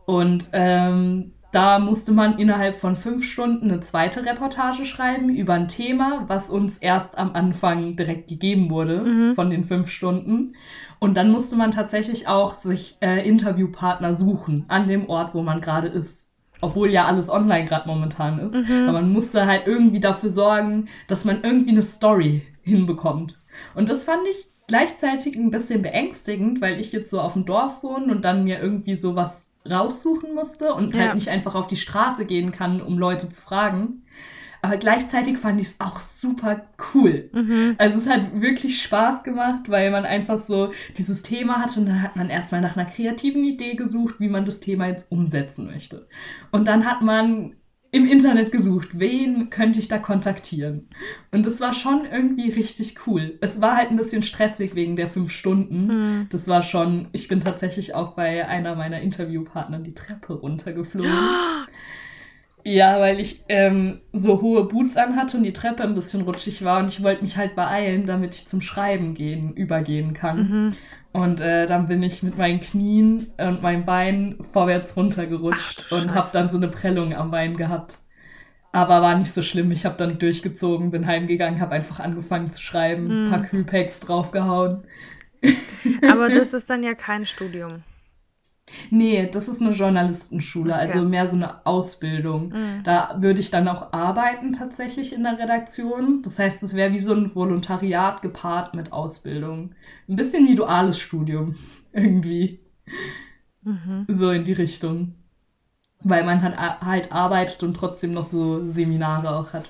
Und 0.06 0.50
ähm, 0.52 1.32
da 1.54 1.80
musste 1.80 2.12
man 2.12 2.38
innerhalb 2.38 2.76
von 2.80 2.98
fünf 2.98 3.24
Stunden 3.24 3.72
eine 3.72 3.80
zweite 3.80 4.26
Reportage 4.26 4.86
schreiben 4.86 5.34
über 5.34 5.54
ein 5.54 5.70
Thema, 5.70 6.26
was 6.28 6.50
uns 6.50 6.80
erst 6.80 7.18
am 7.18 7.34
Anfang 7.34 7.96
direkt 7.96 8.28
gegeben 8.28 8.70
wurde 8.70 9.06
mhm. 9.06 9.36
von 9.36 9.50
den 9.50 9.64
fünf 9.64 9.90
Stunden. 9.90 10.56
Und 11.00 11.16
dann 11.16 11.32
musste 11.32 11.56
man 11.56 11.72
tatsächlich 11.72 12.28
auch 12.28 12.56
sich 12.56 12.98
äh, 13.00 13.26
Interviewpartner 13.26 14.16
suchen 14.16 14.66
an 14.68 14.90
dem 14.90 15.08
Ort, 15.08 15.34
wo 15.34 15.42
man 15.42 15.62
gerade 15.62 15.88
ist. 15.88 16.30
Obwohl 16.62 16.90
ja 16.90 17.06
alles 17.06 17.30
online 17.30 17.64
gerade 17.64 17.88
momentan 17.88 18.40
ist. 18.40 18.56
Mhm. 18.56 18.90
Aber 18.90 19.00
man 19.00 19.14
musste 19.14 19.46
halt 19.46 19.66
irgendwie 19.66 20.02
dafür 20.02 20.30
sorgen, 20.30 20.90
dass 21.08 21.24
man 21.24 21.42
irgendwie 21.42 21.72
eine 21.72 21.84
Story 21.84 22.42
hinbekommt. 22.64 23.40
Und 23.76 23.88
das 23.88 24.04
fand 24.04 24.28
ich 24.30 24.50
gleichzeitig 24.68 25.36
ein 25.36 25.52
bisschen 25.52 25.82
beängstigend, 25.82 26.62
weil 26.62 26.80
ich 26.80 26.92
jetzt 26.92 27.10
so 27.10 27.20
auf 27.20 27.34
dem 27.34 27.46
Dorf 27.46 27.84
wohne 27.84 28.12
und 28.12 28.24
dann 28.24 28.44
mir 28.44 28.60
irgendwie 28.60 28.96
sowas 28.96 29.54
raussuchen 29.70 30.34
musste 30.34 30.74
und 30.74 30.96
ja. 30.96 31.02
halt 31.02 31.16
nicht 31.16 31.30
einfach 31.30 31.56
auf 31.56 31.68
die 31.68 31.78
Straße 31.78 32.26
gehen 32.26 32.52
kann, 32.52 32.82
um 32.82 32.98
Leute 32.98 33.30
zu 33.30 33.42
fragen. 33.42 34.04
Aber 34.62 34.78
gleichzeitig 34.78 35.38
fand 35.38 35.62
ich 35.62 35.68
es 35.68 35.80
auch 35.80 36.00
super 36.00 36.66
cool. 36.94 37.30
Mhm. 37.34 37.76
Also 37.78 38.00
es 38.00 38.08
hat 38.08 38.42
wirklich 38.42 38.82
Spaß 38.82 39.24
gemacht, 39.24 39.70
weil 39.70 39.92
man 39.92 40.06
einfach 40.06 40.40
so 40.40 40.72
dieses 40.98 41.22
Thema 41.22 41.62
hatte 41.62 41.80
und 41.80 41.86
dann 41.86 42.02
hat 42.02 42.16
man 42.16 42.32
erstmal 42.32 42.62
nach 42.62 42.76
einer 42.76 42.90
kreativen 42.90 43.44
Idee 43.44 43.76
gesucht, 43.76 44.16
wie 44.20 44.28
man 44.28 44.44
das 44.44 44.62
Thema 44.62 44.88
jetzt 44.88 45.12
umsetzen 45.12 45.68
möchte. 45.68 46.08
Und 46.52 46.68
dann 46.68 46.86
hat 46.86 47.04
man 47.04 47.54
im 47.96 48.06
Internet 48.06 48.52
gesucht, 48.52 48.90
wen 49.00 49.50
könnte 49.50 49.80
ich 49.80 49.88
da 49.88 49.98
kontaktieren. 49.98 50.90
Und 51.32 51.46
das 51.46 51.62
war 51.62 51.74
schon 51.74 52.02
irgendwie 52.04 52.50
richtig 52.52 53.08
cool. 53.08 53.38
Es 53.40 53.62
war 53.62 53.78
halt 53.78 53.90
ein 53.90 53.96
bisschen 53.96 54.22
stressig 54.22 54.76
wegen 54.76 54.98
der 54.98 55.10
fünf 55.10 55.32
Stunden. 55.32 55.88
Mhm. 55.88 56.28
Das 56.30 56.50
war 56.50 56.62
schon, 56.62 57.08
ich 57.14 57.30
bin 57.30 57.40
tatsächlich 57.40 57.96
auch 57.96 58.12
bei 58.12 58.46
einer 58.46 58.76
meiner 58.76 59.00
Interviewpartner 59.00 59.80
die 59.80 59.94
Treppe 59.96 60.34
runtergeflogen. 60.34 61.10
Ja, 62.68 63.00
weil 63.00 63.20
ich 63.20 63.44
ähm, 63.48 64.02
so 64.12 64.42
hohe 64.42 64.64
Boots 64.64 64.98
anhatte 64.98 65.38
und 65.38 65.44
die 65.44 65.54
Treppe 65.54 65.84
ein 65.84 65.94
bisschen 65.94 66.22
rutschig 66.22 66.64
war 66.64 66.80
und 66.80 66.88
ich 66.88 67.04
wollte 67.04 67.22
mich 67.22 67.38
halt 67.38 67.56
beeilen, 67.56 68.08
damit 68.08 68.34
ich 68.34 68.48
zum 68.48 68.60
Schreiben 68.60 69.14
gehen, 69.14 69.54
übergehen 69.54 70.16
kann. 70.16 70.38
Mhm. 70.38 70.74
Und 71.16 71.40
äh, 71.40 71.66
dann 71.66 71.88
bin 71.88 72.04
ich 72.04 72.24
mit 72.24 72.38
meinen 72.38 72.60
Knien 72.60 73.32
und 73.38 73.62
meinem 73.62 73.86
Bein 73.86 74.36
vorwärts 74.52 74.98
runtergerutscht 74.98 75.86
Ach, 75.88 75.92
und 75.94 76.14
habe 76.14 76.30
dann 76.34 76.50
so 76.50 76.58
eine 76.58 76.68
Prellung 76.68 77.16
am 77.16 77.32
Bein 77.32 77.56
gehabt. 77.56 78.00
Aber 78.74 79.02
war 79.02 79.18
nicht 79.18 79.32
so 79.34 79.42
schlimm. 79.42 79.72
Ich 79.72 79.86
habe 79.86 79.96
dann 79.96 80.20
durchgezogen, 80.20 80.92
bin 80.92 81.08
heimgegangen, 81.08 81.62
habe 81.62 81.72
einfach 81.72 82.02
angefangen 82.02 82.52
zu 82.52 82.62
schreiben, 82.62 83.10
ein 83.10 83.28
mm. 83.28 83.30
paar 83.30 83.44
Kühlpacks 83.44 84.02
draufgehauen. 84.02 84.84
Aber 86.06 86.28
das 86.34 86.54
ist 86.54 86.70
dann 86.70 86.84
ja 86.84 86.96
kein 86.96 87.26
Studium. 87.26 87.84
Nee, 88.90 89.30
das 89.32 89.48
ist 89.48 89.62
eine 89.62 89.72
Journalistenschule, 89.72 90.74
okay. 90.74 90.82
also 90.82 91.04
mehr 91.04 91.28
so 91.28 91.36
eine 91.36 91.66
Ausbildung. 91.66 92.50
Mhm. 92.50 92.84
Da 92.84 93.16
würde 93.20 93.40
ich 93.40 93.52
dann 93.52 93.68
auch 93.68 93.94
arbeiten 93.94 94.54
tatsächlich 94.54 95.14
in 95.14 95.24
der 95.24 95.38
Redaktion. 95.38 96.22
Das 96.24 96.40
heißt, 96.40 96.64
es 96.64 96.74
wäre 96.74 96.92
wie 96.94 97.04
so 97.04 97.14
ein 97.14 97.34
Volontariat 97.36 98.22
gepaart 98.22 98.74
mit 98.74 98.92
Ausbildung. 98.92 99.76
Ein 100.10 100.16
bisschen 100.16 100.48
wie 100.48 100.56
duales 100.56 101.00
Studium 101.00 101.56
irgendwie. 101.94 102.60
Mhm. 103.62 104.06
So 104.08 104.32
in 104.32 104.44
die 104.44 104.54
Richtung. 104.54 105.16
Weil 106.02 106.24
man 106.24 106.42
halt, 106.42 106.58
halt 106.58 107.12
arbeitet 107.12 107.64
und 107.64 107.76
trotzdem 107.76 108.14
noch 108.14 108.26
so 108.26 108.68
Seminare 108.68 109.36
auch 109.36 109.54
hat. 109.54 109.66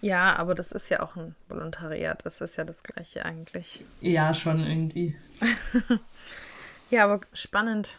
Ja, 0.00 0.36
aber 0.36 0.54
das 0.54 0.72
ist 0.72 0.88
ja 0.90 1.00
auch 1.00 1.16
ein 1.16 1.34
Volontariat. 1.48 2.24
Das 2.24 2.40
ist 2.40 2.56
ja 2.56 2.64
das 2.64 2.82
gleiche 2.82 3.24
eigentlich. 3.24 3.82
Ja, 4.00 4.32
schon 4.32 4.60
irgendwie. 4.60 5.16
ja, 6.90 7.04
aber 7.04 7.20
spannend. 7.32 7.98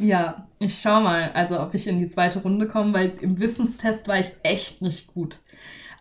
Ja, 0.00 0.46
ich 0.58 0.80
schau 0.80 1.00
mal, 1.00 1.30
also 1.34 1.60
ob 1.60 1.74
ich 1.74 1.86
in 1.86 1.98
die 1.98 2.06
zweite 2.06 2.40
Runde 2.40 2.66
komme, 2.66 2.94
weil 2.94 3.12
im 3.20 3.38
Wissenstest 3.38 4.08
war 4.08 4.18
ich 4.18 4.32
echt 4.42 4.80
nicht 4.80 5.12
gut. 5.12 5.38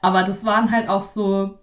Aber 0.01 0.23
das 0.23 0.45
waren 0.45 0.71
halt 0.71 0.87
auch 0.87 1.01
so. 1.01 1.59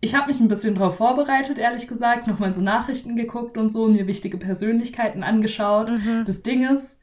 Ich 0.00 0.14
habe 0.14 0.28
mich 0.28 0.40
ein 0.40 0.48
bisschen 0.48 0.74
darauf 0.74 0.96
vorbereitet, 0.96 1.58
ehrlich 1.58 1.86
gesagt, 1.86 2.26
nochmal 2.26 2.54
so 2.54 2.62
Nachrichten 2.62 3.16
geguckt 3.16 3.58
und 3.58 3.68
so, 3.68 3.88
mir 3.88 4.06
wichtige 4.06 4.38
Persönlichkeiten 4.38 5.22
angeschaut. 5.22 5.90
Mhm. 5.90 6.24
Das 6.26 6.42
Ding 6.42 6.66
ist, 6.66 6.98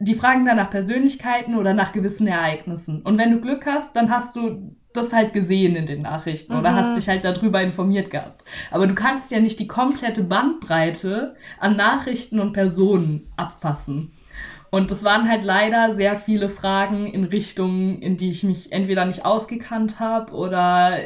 die 0.00 0.16
fragen 0.16 0.44
dann 0.44 0.56
nach 0.56 0.70
Persönlichkeiten 0.70 1.56
oder 1.56 1.72
nach 1.72 1.92
gewissen 1.92 2.26
Ereignissen. 2.26 3.02
Und 3.02 3.16
wenn 3.18 3.30
du 3.30 3.40
Glück 3.40 3.64
hast, 3.66 3.94
dann 3.94 4.10
hast 4.10 4.34
du 4.34 4.74
das 4.96 5.12
halt 5.12 5.32
gesehen 5.32 5.76
in 5.76 5.86
den 5.86 6.02
Nachrichten 6.02 6.52
mhm. 6.52 6.60
oder 6.60 6.74
hast 6.74 6.96
dich 6.96 7.08
halt 7.08 7.24
darüber 7.24 7.62
informiert 7.62 8.10
gehabt. 8.10 8.42
Aber 8.70 8.86
du 8.86 8.94
kannst 8.94 9.30
ja 9.30 9.40
nicht 9.40 9.58
die 9.58 9.68
komplette 9.68 10.24
Bandbreite 10.24 11.36
an 11.58 11.76
Nachrichten 11.76 12.40
und 12.40 12.52
Personen 12.52 13.32
abfassen. 13.36 14.12
Und 14.70 14.90
das 14.90 15.04
waren 15.04 15.28
halt 15.28 15.44
leider 15.44 15.94
sehr 15.94 16.18
viele 16.18 16.48
Fragen 16.48 17.06
in 17.06 17.24
Richtungen, 17.24 18.02
in 18.02 18.16
die 18.16 18.30
ich 18.30 18.42
mich 18.42 18.72
entweder 18.72 19.04
nicht 19.04 19.24
ausgekannt 19.24 20.00
habe 20.00 20.32
oder 20.32 20.98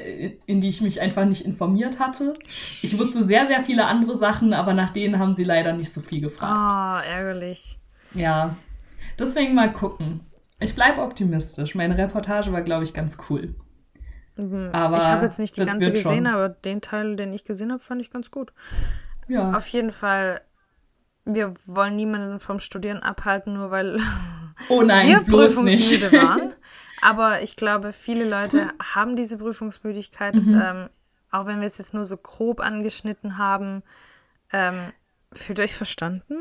in 0.46 0.60
die 0.60 0.68
ich 0.68 0.80
mich 0.80 1.00
einfach 1.00 1.24
nicht 1.24 1.44
informiert 1.44 2.00
hatte. 2.00 2.32
Ich 2.46 2.98
wusste 2.98 3.22
sehr, 3.24 3.46
sehr 3.46 3.62
viele 3.62 3.84
andere 3.84 4.16
Sachen, 4.16 4.54
aber 4.54 4.72
nach 4.72 4.92
denen 4.92 5.18
haben 5.18 5.36
sie 5.36 5.44
leider 5.44 5.74
nicht 5.74 5.92
so 5.92 6.00
viel 6.00 6.20
gefragt. 6.20 6.50
Ah, 6.50 7.00
oh, 7.00 7.08
ärgerlich. 7.08 7.78
Ja. 8.14 8.56
Deswegen 9.18 9.54
mal 9.54 9.72
gucken. 9.72 10.20
ich 10.58 10.74
bleibe 10.74 11.02
optimistisch. 11.02 11.74
Meine 11.74 11.96
Reportage 11.96 12.52
war, 12.52 12.62
glaube 12.62 12.84
ich, 12.84 12.94
ganz 12.94 13.18
cool. 13.28 13.54
Mhm. 14.40 14.70
Aber 14.72 14.98
ich 14.98 15.04
habe 15.04 15.24
jetzt 15.24 15.38
nicht 15.38 15.56
die 15.56 15.64
ganze 15.64 15.92
gesehen, 15.92 16.26
schon. 16.26 16.34
aber 16.34 16.48
den 16.48 16.80
Teil, 16.80 17.16
den 17.16 17.32
ich 17.32 17.44
gesehen 17.44 17.70
habe, 17.70 17.80
fand 17.80 18.00
ich 18.00 18.10
ganz 18.10 18.30
gut. 18.30 18.52
Ja. 19.28 19.52
Auf 19.52 19.66
jeden 19.68 19.90
Fall, 19.90 20.40
wir 21.24 21.54
wollen 21.66 21.96
niemanden 21.96 22.40
vom 22.40 22.58
Studieren 22.58 22.98
abhalten, 22.98 23.52
nur 23.52 23.70
weil 23.70 23.98
oh 24.68 24.82
nein, 24.82 25.06
wir 25.06 25.20
prüfungsmüde 25.24 26.12
waren. 26.12 26.52
Aber 27.02 27.42
ich 27.42 27.56
glaube, 27.56 27.92
viele 27.92 28.28
Leute 28.28 28.68
haben 28.94 29.16
diese 29.16 29.38
Prüfungsmüdigkeit, 29.38 30.34
mhm. 30.34 30.60
ähm, 30.62 30.88
auch 31.30 31.46
wenn 31.46 31.60
wir 31.60 31.66
es 31.66 31.78
jetzt 31.78 31.94
nur 31.94 32.04
so 32.04 32.16
grob 32.16 32.60
angeschnitten 32.60 33.38
haben. 33.38 33.82
Ähm, 34.52 34.92
fühlt 35.32 35.60
euch 35.60 35.74
verstanden? 35.74 36.34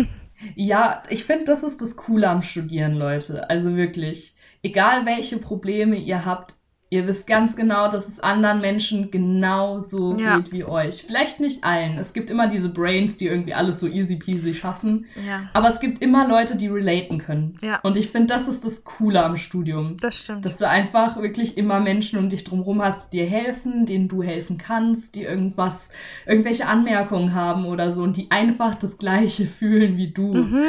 ja, 0.54 1.02
ich 1.08 1.24
finde, 1.24 1.44
das 1.44 1.62
ist 1.62 1.80
das 1.80 1.96
Coole 1.96 2.28
am 2.28 2.42
Studieren, 2.42 2.94
Leute. 2.94 3.48
Also 3.48 3.76
wirklich, 3.76 4.34
egal 4.62 5.06
welche 5.06 5.38
Probleme 5.38 5.96
ihr 5.96 6.24
habt, 6.24 6.54
Ihr 6.92 7.06
wisst 7.06 7.26
ganz 7.26 7.56
genau, 7.56 7.90
dass 7.90 8.06
es 8.06 8.20
anderen 8.20 8.60
Menschen 8.60 9.10
genauso 9.10 10.14
ja. 10.18 10.36
geht 10.36 10.52
wie 10.52 10.64
euch. 10.64 11.02
Vielleicht 11.02 11.40
nicht 11.40 11.64
allen. 11.64 11.96
Es 11.96 12.12
gibt 12.12 12.28
immer 12.28 12.48
diese 12.48 12.68
Brains, 12.68 13.16
die 13.16 13.28
irgendwie 13.28 13.54
alles 13.54 13.80
so 13.80 13.88
easy 13.88 14.16
peasy 14.16 14.52
schaffen. 14.52 15.06
Ja. 15.26 15.48
Aber 15.54 15.70
es 15.70 15.80
gibt 15.80 16.02
immer 16.02 16.28
Leute, 16.28 16.54
die 16.54 16.68
relaten 16.68 17.16
können. 17.16 17.56
Ja. 17.62 17.80
Und 17.82 17.96
ich 17.96 18.10
finde, 18.10 18.26
das 18.26 18.46
ist 18.46 18.62
das 18.66 18.84
Coole 18.84 19.24
am 19.24 19.38
Studium. 19.38 19.96
Das 20.02 20.20
stimmt. 20.20 20.44
Dass 20.44 20.58
du 20.58 20.68
einfach 20.68 21.16
wirklich 21.16 21.56
immer 21.56 21.80
Menschen 21.80 22.18
um 22.18 22.28
dich 22.28 22.44
drumherum 22.44 22.82
hast, 22.82 23.10
die 23.10 23.20
dir 23.20 23.26
helfen, 23.26 23.86
denen 23.86 24.08
du 24.08 24.22
helfen 24.22 24.58
kannst, 24.58 25.14
die 25.14 25.22
irgendwas, 25.22 25.88
irgendwelche 26.26 26.66
Anmerkungen 26.66 27.32
haben 27.32 27.64
oder 27.64 27.90
so 27.90 28.02
und 28.02 28.18
die 28.18 28.30
einfach 28.30 28.74
das 28.74 28.98
Gleiche 28.98 29.46
fühlen 29.58 29.96
wie 29.96 30.10
du. 30.10 30.34
Mhm 30.34 30.66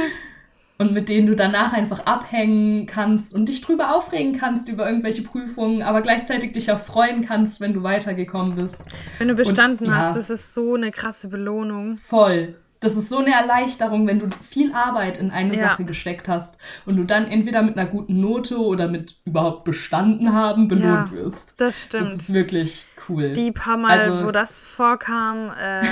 und 0.77 0.93
mit 0.93 1.09
denen 1.09 1.27
du 1.27 1.35
danach 1.35 1.73
einfach 1.73 2.05
abhängen 2.05 2.85
kannst 2.87 3.33
und 3.33 3.47
dich 3.47 3.61
drüber 3.61 3.95
aufregen 3.95 4.37
kannst 4.37 4.67
über 4.67 4.87
irgendwelche 4.87 5.21
Prüfungen, 5.21 5.81
aber 5.81 6.01
gleichzeitig 6.01 6.53
dich 6.53 6.71
auch 6.71 6.79
freuen 6.79 7.25
kannst, 7.25 7.59
wenn 7.59 7.73
du 7.73 7.83
weitergekommen 7.83 8.55
bist. 8.55 8.77
Wenn 9.19 9.27
du 9.27 9.35
bestanden 9.35 9.87
und, 9.87 9.95
hast, 9.95 10.07
ja, 10.07 10.13
das 10.15 10.29
ist 10.29 10.53
so 10.53 10.75
eine 10.75 10.91
krasse 10.91 11.29
Belohnung. 11.29 11.97
Voll. 11.97 12.55
Das 12.79 12.95
ist 12.95 13.07
so 13.07 13.19
eine 13.19 13.33
Erleichterung, 13.33 14.07
wenn 14.07 14.19
du 14.19 14.27
viel 14.43 14.73
Arbeit 14.73 15.17
in 15.17 15.31
eine 15.31 15.55
ja. 15.55 15.69
Sache 15.69 15.85
gesteckt 15.85 16.27
hast 16.27 16.57
und 16.85 16.97
du 16.97 17.05
dann 17.05 17.27
entweder 17.27 17.61
mit 17.61 17.77
einer 17.77 17.89
guten 17.89 18.19
Note 18.19 18.57
oder 18.57 18.89
mit 18.89 19.15
überhaupt 19.23 19.63
bestanden 19.63 20.33
haben 20.33 20.67
belohnt 20.67 21.09
ja, 21.09 21.11
wirst. 21.11 21.61
Das 21.61 21.85
stimmt. 21.85 22.11
Das 22.11 22.23
ist 22.23 22.33
wirklich 22.33 22.83
cool. 23.07 23.31
Die 23.31 23.53
paar 23.53 23.77
Mal, 23.77 23.99
also, 23.99 24.27
wo 24.27 24.31
das 24.31 24.61
vorkam, 24.61 25.49
äh, 25.57 25.85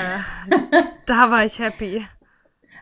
da 1.06 1.32
war 1.32 1.46
ich 1.46 1.60
happy. 1.60 2.06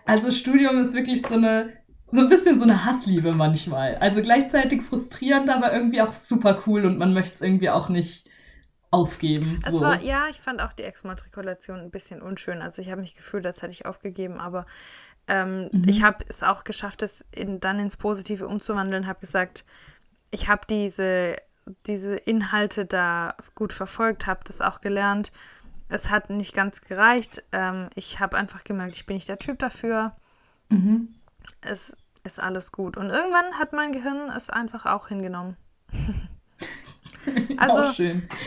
Also 0.05 0.31
Studium 0.31 0.79
ist 0.79 0.95
wirklich 0.95 1.21
so 1.21 1.35
eine 1.35 1.78
so 2.11 2.21
ein 2.21 2.29
bisschen 2.29 2.57
so 2.57 2.63
eine 2.63 2.85
Hassliebe 2.85 3.33
manchmal. 3.33 3.95
Also 3.95 4.21
gleichzeitig 4.21 4.81
frustrierend, 4.81 5.49
aber 5.49 5.73
irgendwie 5.73 6.01
auch 6.01 6.11
super 6.11 6.63
cool 6.65 6.85
und 6.85 6.97
man 6.97 7.13
möchte 7.13 7.35
es 7.35 7.41
irgendwie 7.41 7.69
auch 7.69 7.89
nicht 7.89 8.29
aufgeben. 8.91 9.61
Es 9.65 9.75
so. 9.75 9.81
war, 9.81 10.01
ja, 10.01 10.27
ich 10.29 10.39
fand 10.39 10.61
auch 10.61 10.73
die 10.73 10.83
Exmatrikulation 10.83 11.79
ein 11.79 11.91
bisschen 11.91 12.21
unschön. 12.21 12.61
Also 12.61 12.81
ich 12.81 12.89
habe 12.89 13.01
mich 13.01 13.13
gefühlt, 13.13 13.45
als 13.45 13.61
hätte 13.61 13.71
ich 13.71 13.85
aufgegeben, 13.85 14.39
aber 14.39 14.65
ähm, 15.27 15.69
mhm. 15.71 15.83
ich 15.87 16.03
habe 16.03 16.25
es 16.27 16.41
auch 16.41 16.63
geschafft, 16.63 17.03
es 17.03 17.23
in, 17.35 17.59
dann 17.59 17.77
ins 17.77 17.97
Positive 17.97 18.47
umzuwandeln, 18.47 19.05
habe 19.05 19.19
gesagt, 19.19 19.63
ich 20.31 20.49
habe 20.49 20.61
diese, 20.67 21.35
diese 21.85 22.15
Inhalte 22.15 22.85
da 22.85 23.35
gut 23.53 23.73
verfolgt, 23.73 24.25
habe 24.25 24.41
das 24.45 24.61
auch 24.61 24.81
gelernt. 24.81 25.31
Es 25.87 26.09
hat 26.09 26.31
nicht 26.31 26.55
ganz 26.55 26.81
gereicht. 26.81 27.43
Ähm, 27.51 27.89
ich 27.95 28.19
habe 28.19 28.37
einfach 28.37 28.63
gemerkt, 28.63 28.95
ich 28.95 29.05
bin 29.05 29.15
nicht 29.15 29.29
der 29.29 29.39
Typ 29.39 29.59
dafür. 29.59 30.15
Mhm 30.69 31.18
es 31.61 31.95
ist 32.23 32.39
alles 32.39 32.71
gut. 32.71 32.97
Und 32.97 33.09
irgendwann 33.09 33.59
hat 33.59 33.73
mein 33.73 33.91
Gehirn 33.91 34.29
es 34.35 34.49
einfach 34.49 34.85
auch 34.85 35.07
hingenommen. 35.07 35.57
also 37.57 37.83
auch 37.83 37.93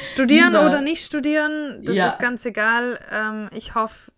studieren 0.03 0.53
Dieser, 0.53 0.67
oder 0.67 0.81
nicht 0.81 1.05
studieren, 1.05 1.83
das 1.85 1.97
ja. 1.97 2.07
ist 2.07 2.19
ganz 2.19 2.45
egal. 2.45 2.99
Ähm, 3.11 3.49
ich 3.53 3.75
hoffe, 3.75 4.12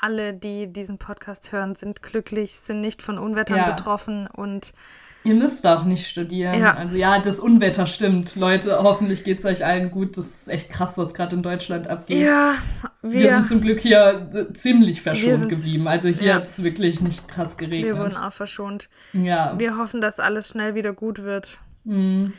alle, 0.00 0.32
die 0.32 0.72
diesen 0.72 0.98
Podcast 0.98 1.52
hören, 1.52 1.74
sind 1.74 2.02
glücklich, 2.02 2.56
sind 2.56 2.80
nicht 2.80 3.02
von 3.02 3.18
Unwettern 3.18 3.58
ja. 3.58 3.70
betroffen 3.70 4.26
und 4.26 4.72
Ihr 5.22 5.34
müsst 5.34 5.66
auch 5.66 5.84
nicht 5.84 6.08
studieren. 6.08 6.58
Ja. 6.58 6.74
Also 6.74 6.96
ja, 6.96 7.18
das 7.18 7.38
Unwetter 7.38 7.86
stimmt. 7.86 8.36
Leute, 8.36 8.82
hoffentlich 8.82 9.22
geht 9.22 9.40
es 9.40 9.44
euch 9.44 9.64
allen 9.64 9.90
gut. 9.90 10.16
Das 10.16 10.26
ist 10.26 10.48
echt 10.48 10.70
krass, 10.70 10.96
was 10.96 11.12
gerade 11.12 11.36
in 11.36 11.42
Deutschland 11.42 11.88
abgeht. 11.88 12.22
Ja, 12.22 12.54
wir, 13.02 13.20
wir 13.20 13.36
sind 13.36 13.48
zum 13.48 13.60
Glück 13.60 13.80
hier 13.80 14.30
äh, 14.32 14.52
ziemlich 14.54 15.02
verschont 15.02 15.48
geblieben. 15.50 15.86
Also 15.86 16.08
hier 16.08 16.28
ja. 16.28 16.34
hat 16.36 16.46
es 16.46 16.62
wirklich 16.62 17.02
nicht 17.02 17.28
krass 17.28 17.58
geregnet. 17.58 17.84
Wir 17.84 17.98
wurden 17.98 18.16
auch 18.16 18.32
verschont. 18.32 18.88
Ja. 19.12 19.58
Wir 19.58 19.76
hoffen, 19.76 20.00
dass 20.00 20.20
alles 20.20 20.48
schnell 20.48 20.74
wieder 20.74 20.94
gut 20.94 21.22
wird. 21.22 21.60
Mhm. 21.84 22.32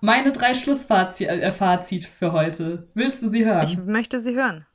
Meine 0.00 0.32
drei 0.32 0.54
Schlussfazit 0.54 1.28
äh, 1.28 2.08
für 2.18 2.32
heute. 2.32 2.88
Willst 2.92 3.22
du 3.22 3.30
sie 3.30 3.46
hören? 3.46 3.64
Ich 3.64 3.78
möchte 3.78 4.18
sie 4.18 4.34
hören. 4.34 4.66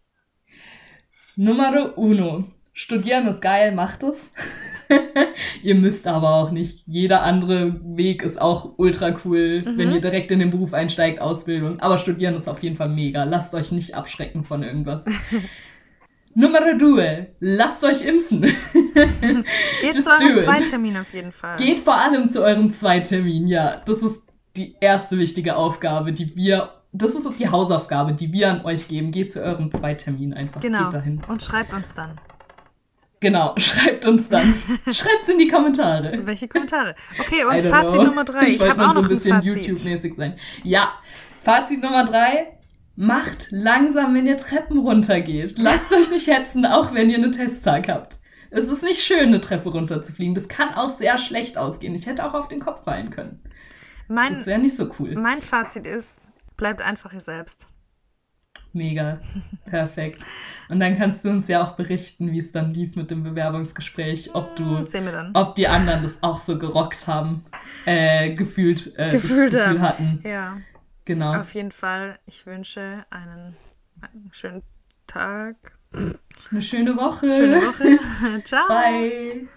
Numero 1.36 1.94
uno. 1.96 2.46
Studieren 2.74 3.28
ist 3.28 3.42
geil, 3.42 3.72
macht 3.72 4.02
es. 4.02 4.32
ihr 5.64 5.76
müsst 5.76 6.08
aber 6.08 6.36
auch 6.36 6.52
nicht. 6.52 6.84
Jeder 6.88 7.24
andere 7.24 7.80
Weg 7.84 8.24
ist 8.24 8.42
auch 8.42 8.74
ultra 8.78 9.16
cool, 9.24 9.64
mhm. 9.66 9.78
wenn 9.78 9.94
ihr 9.94 10.02
direkt 10.02 10.32
in 10.32 10.40
den 10.40 10.52
Beruf 10.52 10.74
einsteigt, 10.74 11.22
Ausbildung. 11.22 11.80
Aber 11.80 11.98
studieren 11.98 12.36
ist 12.36 12.48
auf 12.48 12.62
jeden 12.64 12.76
Fall 12.76 12.90
mega. 12.90 13.24
Lasst 13.24 13.54
euch 13.54 13.72
nicht 13.72 13.96
abschrecken 13.96 14.44
von 14.44 14.64
irgendwas. 14.64 15.06
Nummer 16.36 16.76
due, 16.78 17.28
lasst 17.40 17.84
euch 17.84 18.06
impfen. 18.06 18.42
Geht 19.82 20.02
zu 20.02 20.10
eurem 20.10 20.36
Zweitermin 20.36 20.98
auf 20.98 21.14
jeden 21.14 21.32
Fall. 21.32 21.58
Geht 21.58 21.80
vor 21.80 21.96
allem 21.96 22.30
zu 22.30 22.44
eurem 22.44 22.72
Zweitermin, 22.72 23.48
ja. 23.48 23.82
Das 23.86 24.02
ist 24.04 24.20
die 24.56 24.76
erste 24.80 25.18
wichtige 25.18 25.56
Aufgabe, 25.56 26.14
die 26.14 26.36
wir 26.36 26.70
das 26.92 27.12
ist 27.12 27.28
die 27.38 27.48
Hausaufgabe, 27.48 28.14
die 28.14 28.32
wir 28.34 28.50
an 28.50 28.66
euch 28.66 28.88
geben. 28.88 29.12
Geht 29.12 29.32
zu 29.32 29.44
eurem 29.44 29.72
Zweitermin 29.72 30.34
einfach. 30.34 30.60
Genau. 30.60 30.92
Und 31.28 31.44
schreibt 31.44 31.74
uns 31.74 31.94
dann. 31.94 32.20
Genau, 33.20 33.54
schreibt 33.58 34.06
uns 34.06 34.30
dann. 34.30 34.42
schreibt 34.94 35.24
es 35.24 35.30
in 35.30 35.38
die 35.38 35.48
Kommentare. 35.48 36.20
Welche 36.26 36.48
Kommentare? 36.48 36.96
Okay, 37.20 37.44
und 37.44 37.62
Fazit 37.62 38.00
know. 38.00 38.06
Nummer 38.06 38.24
drei. 38.24 38.48
Ich, 38.48 38.56
ich 38.58 38.70
habe 38.70 38.82
auch 38.84 38.94
noch 38.94 39.04
so 39.04 39.10
ein 39.10 39.16
bisschen 39.16 39.42
YouTube-mäßig 39.42 40.16
sein. 40.16 40.38
Ja, 40.64 40.94
Fazit 41.44 41.82
Nummer 41.82 42.06
drei. 42.06 42.56
Macht 42.96 43.48
langsam, 43.52 44.14
wenn 44.14 44.28
ihr 44.28 44.36
Treppen 44.36 44.78
runtergeht. 44.78 45.58
Lasst 45.58 45.94
euch 45.94 46.12
nicht 46.12 46.28
hetzen, 46.28 46.66
auch 46.66 46.94
wenn 46.94 47.10
ihr 47.10 47.18
einen 47.18 47.32
Testtag 47.32 47.88
habt. 47.88 48.18
Es 48.52 48.66
ist 48.66 48.84
nicht 48.84 49.02
schön, 49.02 49.28
eine 49.28 49.40
Treppe 49.40 49.70
runterzufliegen. 49.70 50.36
Das 50.36 50.50
kann 50.50 50.74
auch 50.74 50.90
sehr 50.90 51.18
schlecht 51.18 51.58
ausgehen. 51.58 51.96
Ich 51.96 52.08
hätte 52.08 52.26
auch 52.26 52.34
auf 52.34 52.50
den 52.50 52.60
Kopf 52.60 52.84
fallen 52.84 53.10
können. 53.10 53.42
Mein, 54.10 54.34
das 54.34 54.46
wäre 54.46 54.60
nicht 54.60 54.76
so 54.76 54.90
cool. 55.00 55.14
Mein 55.16 55.42
Fazit 55.42 55.86
ist, 55.86 56.30
bleibt 56.58 56.82
einfach 56.82 57.14
ihr 57.14 57.22
selbst. 57.22 57.70
Mega. 58.74 59.20
Perfekt. 59.66 60.24
Und 60.70 60.80
dann 60.80 60.98
kannst 60.98 61.26
du 61.26 61.30
uns 61.30 61.48
ja 61.48 61.64
auch 61.64 61.76
berichten, 61.76 62.32
wie 62.32 62.40
es 62.40 62.52
dann 62.52 62.74
lief 62.74 62.96
mit 62.96 63.10
dem 63.10 63.24
Bewerbungsgespräch, 63.24 64.36
ob 64.36 64.56
du, 64.56 64.78
hm, 64.78 65.32
ob 65.34 65.56
die 65.56 65.68
anderen 65.68 66.04
das 66.04 66.22
auch 66.22 66.40
so 66.40 66.60
gerockt 66.60 67.08
haben, 67.08 67.46
äh, 67.86 68.34
gefühlt, 68.36 68.94
äh, 68.98 69.10
gefühlt 69.10 69.54
Gefühl 69.54 69.82
hatten. 69.82 70.22
Ja. 70.24 70.58
Genau. 71.06 71.34
Auf 71.34 71.56
jeden 71.56 71.72
Fall, 71.72 72.20
ich 72.28 72.46
wünsche 72.46 73.06
einen, 73.10 73.56
einen 74.02 74.30
schönen 74.32 74.62
Tag. 75.08 75.56
Eine 76.52 76.62
schöne 76.62 76.96
Woche. 76.96 77.32
Schöne 77.32 77.58
Woche. 77.58 77.98
Ciao. 78.44 78.68
Bye. 78.68 79.48